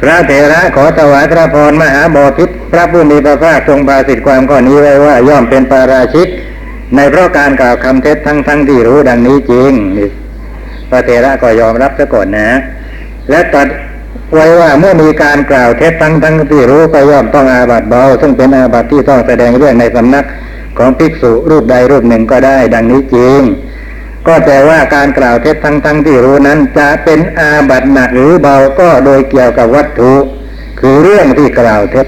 [0.00, 6.28] พระเถระขอถวายพระพรมหาบอพิษพระผู้มีพระภาคทรงบาสิทธิความข้อนี้ไว้ว่า ย่อมเป็นปาราชิก
[6.96, 9.72] ในเพราะการกล่าวคำเท็จทั้งทั้งที่รู้ดังนี้จริง
[10.90, 12.48] พระเถระก็ยอมรับซะก่อนนะ
[13.30, 13.68] และตัด
[14.34, 20.24] ไว้ว่าเมื่อมีการกล่าวเท็จทั้งทั้งที่รู้ก็ย่อมต้องอาบัติเบา ซึ่งเป็นอาบัติที่ต้องแสดงเรื่องในสำนัก
[20.78, 23.40] ของภิกษุรูปใดรูปหนึ่งก็ได้ ดังนี้จริง
[24.26, 30.14] ก็แต่ว่าการกล่าวเท็จทั้งทั้งที่รู้นั้น จะเป็นอาบัติหนักหรือเบาก็โดยเกี่ยวกับวัตถุ
[30.80, 32.06] คือเรื่องที่กล่าวเท็จ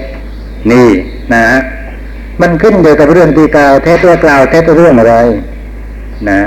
[0.71, 0.89] นี่
[1.33, 1.45] นะ
[2.41, 5.15] มันขึ้นอยู่กับเรื่องที่กล่าวเท็จว่ากล่าวเท็จเรื่องอะไร
[6.29, 6.39] นะ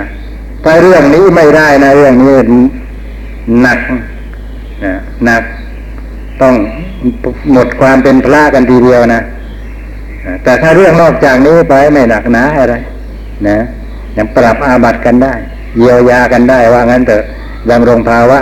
[0.65, 2.33] ถ้าเรื่องนี้ไม่ได้นะเรื่องนี้
[3.63, 3.79] หนัก
[4.85, 4.95] นะ
[5.25, 5.43] หนัก
[6.43, 6.55] ต้อง
[7.53, 9.21] หมดความเป็นพระกันทีเดียวนะ
[10.45, 12.75] แต่ถ้าเรื่องนอกจากนี้ไปไม่หนักหนาอะไร
[13.49, 13.59] นะ
[14.17, 15.35] ยังปรับอาบัติกันได้
[15.79, 17.25] เยียวยากันได้ว่างั้นเถอะ
[17.71, 18.39] ดำรงภาวะ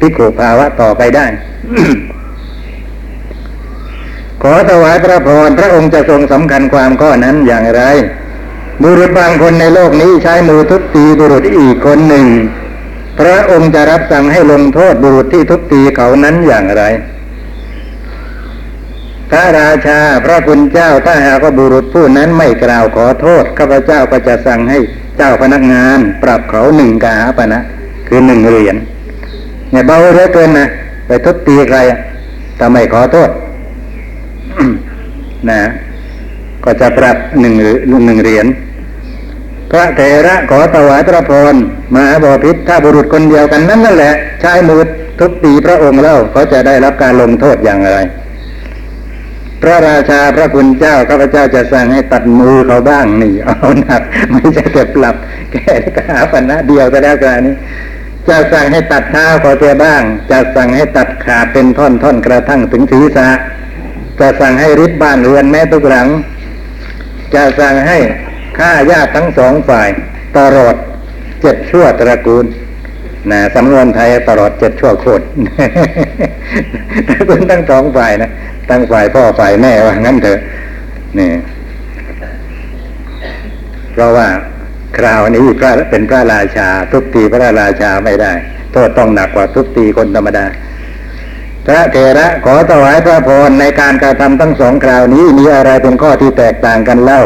[0.00, 1.26] พิขุภาวะต่อไปได้
[4.42, 7.82] ขอถวายพระพรพระองค์จะทรงสำคัญความข้อนั้นอย่างไร
[8.82, 12.26] บุรุษบางคนในโลกนี้ใช้มือทุบตีบุรุษอีกคนหนึ่ง
[13.18, 16.82] พระองค์จะรับสั่งให้ลงโทษบุรุษที่ทุบตีเขานั้นอย่างไร
[19.30, 24.78] พระราชาพระคุณเจ้าถ้าหากว่าบุรุษผู้นั้นไม่กล่าวขอโทษข้าพเจ้าก็จะสั่งให้
[25.16, 27.62] เจ้าพนักงาน ปรับเขาหนึ่งกาปะนะ
[28.08, 28.76] คือหนึ่งเหรียญ
[29.70, 30.68] เนี่ยเบาเหลือเกินนะ
[31.06, 31.78] ไปทุบตีใคร
[32.60, 33.30] ทำไมขอโทษ
[35.50, 35.60] นะ
[36.64, 37.54] ก็จะปรับหนึ่ง
[38.06, 38.46] หนึ่งเหรียญ
[39.70, 41.54] พระเถระขอถวายพระพร
[41.94, 44.80] มหาบพิษถ้าบุรุษคนเดียวกันนั้นนั่นแหละใช้มือ
[45.18, 47.98] ทุบตีพระองค์แล้วเขาจะได้รับการลงโทษอย่างไร
[49.62, 54.02] พระราชาพระคุณเจ้าข้าพเจ้าจะสั่งให้ตัดมือเขาบ้างนี่เอาหนัก
[54.32, 55.16] ไม่ใช่จะปรับ
[55.52, 57.54] แก้กหาปัญหาเดียวก็แล้วกันนี้
[58.28, 63.28] จะสั่งให้ตัดเท้าเขาเสียบ้าง จะสั่งให้ตัดขาเป็นท่อนท่อนกระทั่งถึงศีรษะ
[64.20, 66.08] จะสั่งให้ริบบ้านเรือนแม้ทุกหลัง
[67.34, 67.98] จะสั่งให้
[68.58, 69.88] ฆ่าญาติทั้งสองฝ่าย
[70.38, 70.74] ตลอด
[71.42, 72.44] เจ็ดชั่วตระกูล
[73.30, 75.24] นะสำนวนไทยตลอดเจ็ดชั่วโคตร
[77.08, 78.30] ตระกูลทั้งสองฝ่ายนะ
[78.68, 80.38] ทั้งฝ่ายพ่อฝ่ายแม่ว่างั้นเถอะ
[81.18, 81.30] นี่
[83.92, 84.28] เพราะว่า
[84.98, 88.32] คราวนี้พระเป็นพระราชา ทุบตีพระราชาไม่ได้
[88.72, 90.46] โทษต้องหนักกว่าทุบตีคนธรรมดา
[91.66, 97.20] พระเถระขอถวายพระพรในการการะทำทั้งสองคราวนี้มีอะไรเป็นข้อที่แตกต่างกันเล่า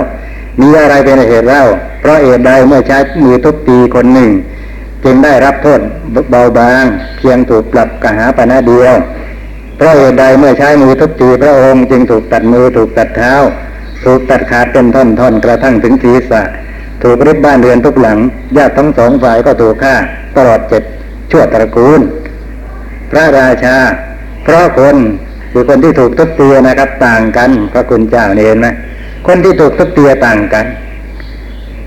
[0.61, 1.65] มีอะไรเป็นเหตุเล่า
[2.01, 4.31] เพราะเหตุใดเมื่อใช้มือทุบตีคนหนึ่ง
[5.05, 5.81] จึงได้รับโทษ
[6.31, 6.85] เบาบาง
[7.17, 8.95] เพียงถูกปรับกหาปณะเดียว
[9.83, 13.33] เพราะเหตุใดเมื่อใช้มือทุบตีพระองค์จึงถูกตัดมือถูกตัดเท้า
[14.05, 16.43] ถูกตัดขาดเป็นท่อนๆกระทั่งถึงศีรษะ
[17.03, 18.19] ถูกริบบ้านเรือนทุกหลัง
[18.57, 19.95] ญาติทั้งสองฝ่ายก็ถูกฆ่า
[20.37, 20.83] ตลอดเจ็ด
[21.31, 22.01] ชั่วตระกูล
[23.11, 23.77] พระราชา
[24.45, 24.97] เพราะคน
[25.53, 28.69] คือคนที่ถูกทุบตีนะครับ ต่างกัน พระคุณเจ้าเนี่ยเห็นไหม
[29.27, 30.67] คนที่ถูกทุบตีต่างกัน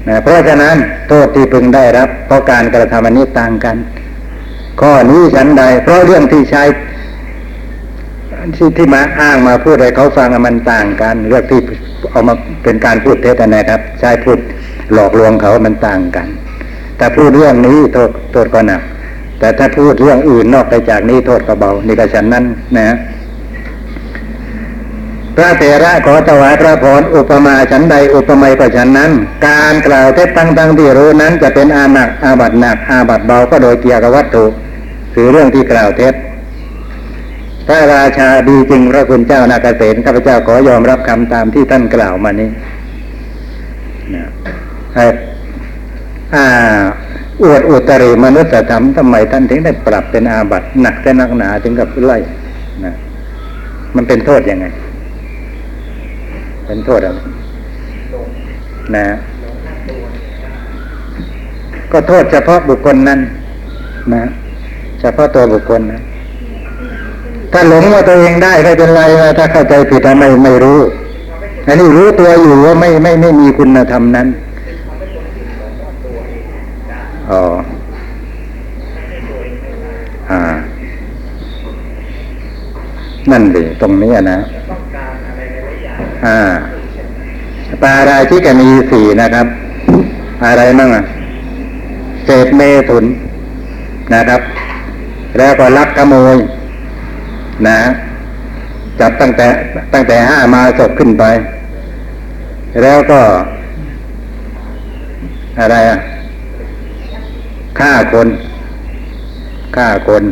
[0.07, 0.75] นะเพราะฉะนั้น
[1.07, 3.75] โทษที่พึงได้รับ เพราะการกระทำอันนี้ต่างกัน
[4.81, 6.63] ข้อนี้ฉันใด เพราะเรื่องที่ใช้
[8.55, 11.59] ที่ที่มาอ้างมาพูดอะไรเขาฟังมันต่างกันเรื่องที่
[12.11, 14.37] เอามาเป็นการพูดเท็จอะนะครับ ใช้พูด
[14.93, 16.27] หลอกลวงเขามันต่างกัน
[16.97, 18.81] แต่พูดเรื่องนี้โทษโทษก็หนัก
[19.39, 22.45] แต่ถ้าพูดเรื่องอื่นนอกไปจากนี้โทษก็เบานี่ก็ฉันนั้น
[22.77, 22.95] นะ
[25.35, 29.11] พระเถระขอถวายพระพรอุปมาฉันใดอุปไมยก็ฉันนั้น
[29.47, 34.45] การกล่าวเท็จตั้งตั้งที่รู้นั้น จะเป็นอาหนักอาบัตหนักอาบัตเบาก็โดยเกี่ยวกับวัตถุ
[35.13, 36.13] หรือเรื่องที่กล่าวเท็จ
[37.67, 42.49] พระราชาดีจริงพระคุณเจ้านาเกษตรข้าพเจ้าขอยอมรับคำตามที่ท่านกล่าวมานี้
[44.15, 44.23] นะ
[44.95, 45.05] ให้
[46.35, 46.45] อ่า
[47.43, 52.17] อวดอุตริมนุษยธรรมทำไมท่านถึงได้ปรับเป็นอาบัตหนักแต่นักหนาถึงกับไล่
[52.85, 52.93] นะ
[53.95, 54.65] มันเป็นโทษยังไง
[56.67, 57.19] เป็นโทษอะไร
[58.95, 59.05] นะ
[61.91, 63.19] ก็โทษเฉพาะบุคคลนั้น
[64.13, 64.23] นะ
[65.01, 66.01] เฉพาะตัวบุคคลนะ
[67.53, 70.79] ถ้าหลงว่าตัวเองได้ไม่เป็นไรนะถ้าเข้าใจผิดไม่ไม่รู้
[71.67, 74.27] อันนี้รู้ตัวอยู่ว่าไม่ไม่ไม่มีคุณธรรมนั้น
[77.31, 77.41] อ๋อ
[80.31, 80.39] อ่า
[83.31, 84.37] นั่นดิตรงนี้นะ
[84.69, 86.39] ต้องการอะไรหลายๆอย่างอ่า
[87.81, 89.47] ปาราชิกมีสี่นะครับ
[90.45, 91.03] อะไรมั่งอะ
[92.25, 93.05] เศษเมถุน
[94.13, 94.41] นะครับ
[95.37, 96.37] แล้วก็ลักขโมย
[97.67, 97.79] นะ
[98.99, 99.47] จับตั้งแต่
[99.93, 101.23] ตั้งแต่ห้ามาศพขึ้นไป
[102.81, 103.21] แล้วก็
[105.59, 105.99] อะไรอะ
[107.79, 108.27] ฆ่าคน
[109.75, 110.23] ฆ่าคน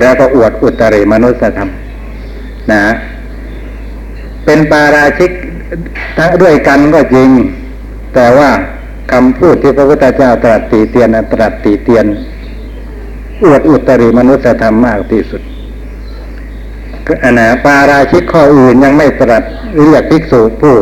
[0.00, 1.68] แล้วก็อวดอุตริมนุสธรรม
[2.72, 2.82] นะ
[4.44, 5.30] เป็นปาราชิก
[6.18, 7.30] ทั้งด้วยกันก็จริง
[8.14, 8.50] แต่ว่า
[9.12, 12.06] คำพูดที่พระพุทธเจ้าตรัสตีเตียนตรัสตีเตียน
[13.44, 15.42] อวดอุตริมนุสธรรมมากที่สุด
[17.24, 19.42] อันนะปาราชิกข้ออื่นยังไม่ตรัส
[19.82, 20.76] เรียกภิกษุผู้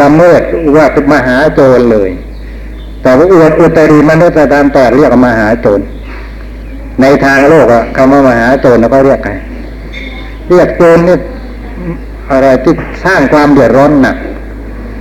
[0.00, 0.40] ละเมิด
[0.76, 2.10] ว่าเป็นมหาโจรเลย
[3.02, 5.80] แต่ว่าอวดอุตริมนุสธรรมตรัสเรียกว่ามหาโจร
[7.00, 9.30] ในทางโลกอะคำว่ามหาโจรเราก็เรียกไง
[10.50, 11.16] เรียกโจรนี่
[12.30, 12.74] อะไรที่
[13.04, 14.16] สร้างความเดือดร้อนหนัก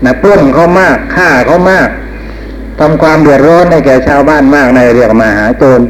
[0.06, 1.89] นะปล้นเขามากฆ่าเขามาก
[2.80, 5.82] ทำความเดือดร้อนให้แก่ชาวบ้านมากในเรียกมหาโจร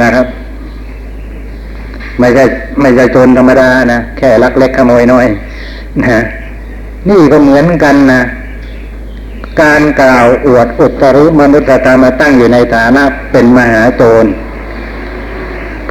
[0.00, 0.26] นะครับ
[2.20, 2.44] ไม่ใช่
[2.80, 5.26] ไม่ใช่โจรธรรมดานะแค่ลักเล็กขโมยน้อย
[6.02, 6.22] นะ
[7.08, 8.22] นี่ก็เหมือนกันนะ
[9.62, 13.02] การกล่าวอวดอุตริมนุษยธรรมมาตั้งอยู่ในฐานะ
[13.32, 14.24] เป็นมหาโจร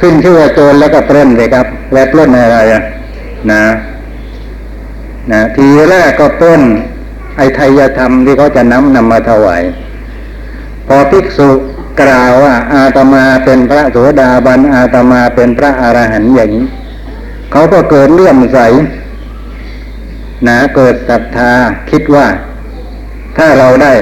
[0.00, 2.82] ขึ้นชื่อว่าโจรแล้วก็ปล้นเลยครับ และปล้นอะไรอะ
[3.52, 3.62] นะ
[5.32, 6.62] นะทีแรกก็ปล้น
[7.36, 9.62] ไอ้ไทยธรรมที่เขาจะนำนำมาถวาย
[10.86, 11.50] พอภิกษุ
[12.00, 16.66] กล่าวว่า อาตมาเป็นพระโสดาบันอาตมาเป็นพระอรหันต์อย่างนี้
[17.52, 18.58] เขาก็เกิดเลื่อมใส
[20.46, 21.52] นะเกิดศรัทธา
[21.90, 22.26] คิดว่า
[23.36, 23.92] ถ้าเราได้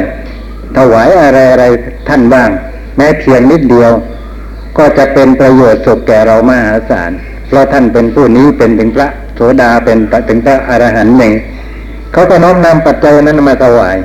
[0.77, 1.65] ถวายอะไรอะไร
[2.09, 2.49] ท่านบ้าง
[2.97, 3.93] แม้เพียงนิดเดียว
[4.79, 7.11] ก็จะเป็นประโยชน์สุขแก่เรามหาศาล
[7.49, 11.33] เพราะท่านเป็นผู้นี้เป็นถึงพระโสดาเป็นถึงพระอรหันต์หนึ่ง
[12.13, 13.97] เขาก็น้อมนำปัจจัยนั้นมาถวาย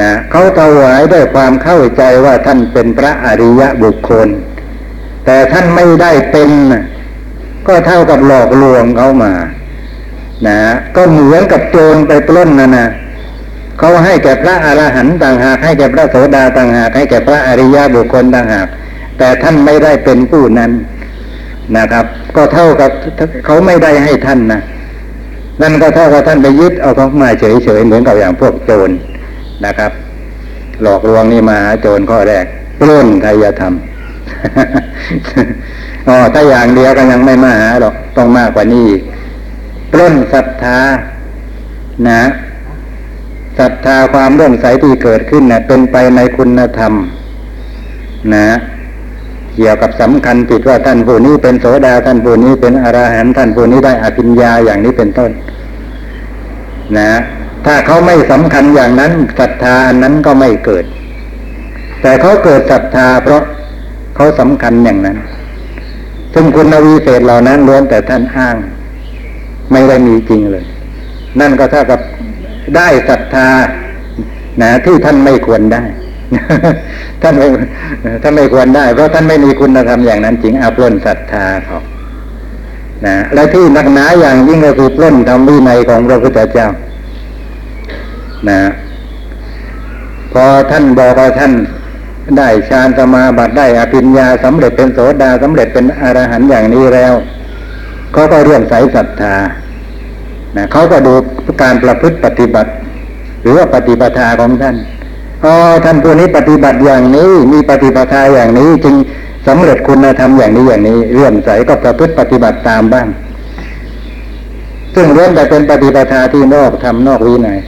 [0.00, 4.28] นะเขาถวายด้วยความเข้าใจว่าท่านเป็นพระอริยะบุคคล
[5.26, 6.50] แต่ท่านไม่ได้เป็น
[7.66, 9.32] ก็เท่ากับหลอกลวงเขามา
[10.46, 10.58] นะ
[10.96, 12.88] ก็เหมือนกับโจรไปปล้นนะนะ
[13.78, 18.66] เขาให้แก่พระอรหันต์ต่างหากให้แก่พระโสดาต่างหากให้แก่พระอริยะบุคคลต่างหาก
[19.18, 20.70] แต่ท่านไม่ได้เป็นผู้นั้น
[21.76, 22.04] นะครับ
[22.36, 22.90] ก็เท่ากับ
[23.44, 24.60] เขาไม่ได้ให้ท่านนะ
[25.62, 28.90] นั่นก็เท่ากับท่านไปยึดเอาของมาเฉยๆเหมือนกับอย่างพวกโจร
[29.64, 29.92] นะครับ
[30.82, 32.44] หลอกลวงนี่มาหาโจรข้อแรก
[32.80, 33.74] ปล้นไทยธรรม
[36.08, 38.88] อ๋อถ้าอย่างเดียวก็ยังไม่มาหาหรอกต้องมากกว่านี้
[39.92, 40.78] ปล้นศรัทธา
[42.08, 42.22] นะ
[43.58, 46.92] ศรัทธาความเรื่องใสที่เกิดขึ้นนะเป็นไปในคุณธรรม
[48.34, 48.46] นะ
[49.56, 55.30] เกี่ยวกับสำคัญผิดว่าท่านผู้นี้เป็นโสดาท่านผู้นี้เป็นอรหันต์ท่านผู้นี้ได้อภิญญาอย่างนี้เป็นต้น
[56.98, 57.10] นะ
[57.66, 60.84] ถ้าเขาไม่สำคัญอย่างนั้นศรัทธาอันนั้นก็ไม่เกิด
[62.02, 63.42] แต่เขาเกิดศรัทธาเพราะ
[64.16, 65.18] เขาสำคัญอย่างนั้น
[66.34, 68.56] ซึ่งคุณวิเศษเหล่านั้นล้วนแต่ท่านอ้าง
[69.72, 70.64] ไม่ได้มีจริงเลย
[71.40, 72.00] นั่นก็เท่ากับ
[72.76, 73.48] ได้ศรัทธา
[74.62, 75.82] นะที่ท่านไม่ควรได้
[77.22, 77.48] ท่านไม่
[78.22, 81.80] ท่านไม่ควรได้ เพราะท่านไม่มีคุณธรรมอย่างนั้น จริงอาปล้นศรัทธาเขา
[83.06, 86.68] นะและที่นักหนาอย่างยิ่งก็คือปล้นทำวินัยของพระพุทธเจ้า
[88.50, 88.60] นะ
[90.32, 91.52] พอท่านบอกว่าท่าน
[92.38, 97.14] ได้ฌานสมาบัติได้อภิญญาสำเร็จเป็นโสดาสำเร็จเป็นอรหันต์อย่างนี้แล้ว
[98.12, 99.36] เขาก็เรื่อมใสศรัทธา
[100.56, 101.14] นะเขาก็ดู
[101.62, 102.70] การประพฤติปฏิบัติ
[103.42, 104.76] หรือว่าปฏิปทาของท่าน
[105.44, 108.94] อ๋อท่านผู้นี้ปฏิบัติอย่างนี้มีปฏิปทาอย่างนี้จึง
[109.46, 113.06] สำเร็จคุณธรรมอย่างนี้อย่างนี้ เรื่อมใสก็ประพฤติปฏิบัติตามบ้าง
[114.94, 117.58] ซึ่งล้วนแต่เป็นปฏิปทาที่นอกทำนอกวินัย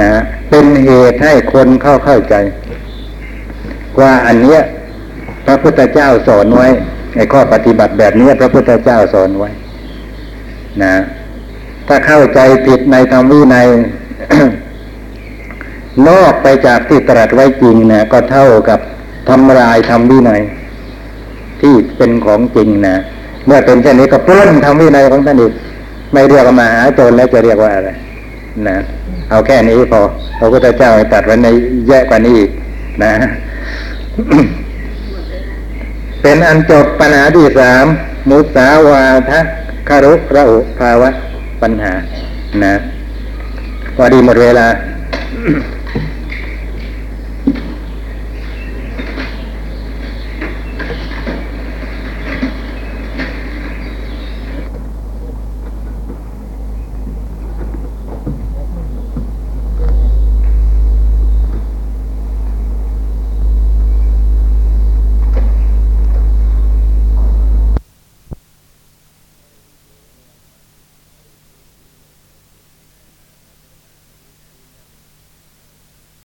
[0.00, 0.10] นะ
[0.50, 2.34] เป็นเหตุให้คนเข้าเข้าใจ
[4.00, 4.60] ว่าอันเนี้ย
[5.46, 6.68] พระพุทธเจ้าสอนไว้
[7.16, 9.50] ไอ้ข้อปฏิบัติแบบนี้พระพุทธเจ้าสอนไว้
[10.82, 10.94] นะ
[11.88, 13.66] ถ้าเข้าใจผิดในธรรมวินัย
[16.08, 18.80] นอกไปจากที่ตรัสไว้จริงนะก็เท่ากับ
[19.28, 20.42] ทำลายธรรมวินัย
[21.60, 22.96] ที่เป็นของจริงนะ
[23.46, 25.52] เมื่อเป็นเช่นนี้ก็ปล้นธรรมวินัยของท่านอีก
[26.12, 27.90] ไม่เรียกว่ามหาโจรแล้วจะเรียกว่าอะไร
[28.68, 28.78] นะ
[29.30, 30.00] เอาแค่นี้พอ
[30.38, 31.48] พระพุทธเจ้าตัดไว้ใน
[31.88, 32.50] แย่กว่านี้อีก
[33.02, 33.12] นะ
[36.22, 37.84] เป็นอันจบปัญหาที่สาม
[38.30, 39.40] มุสาวาทะ
[39.88, 41.10] คารุระอุภาวะ
[41.62, 41.92] ปัญหา
[42.62, 42.74] นะ
[43.96, 44.66] พอดีหมดเวลา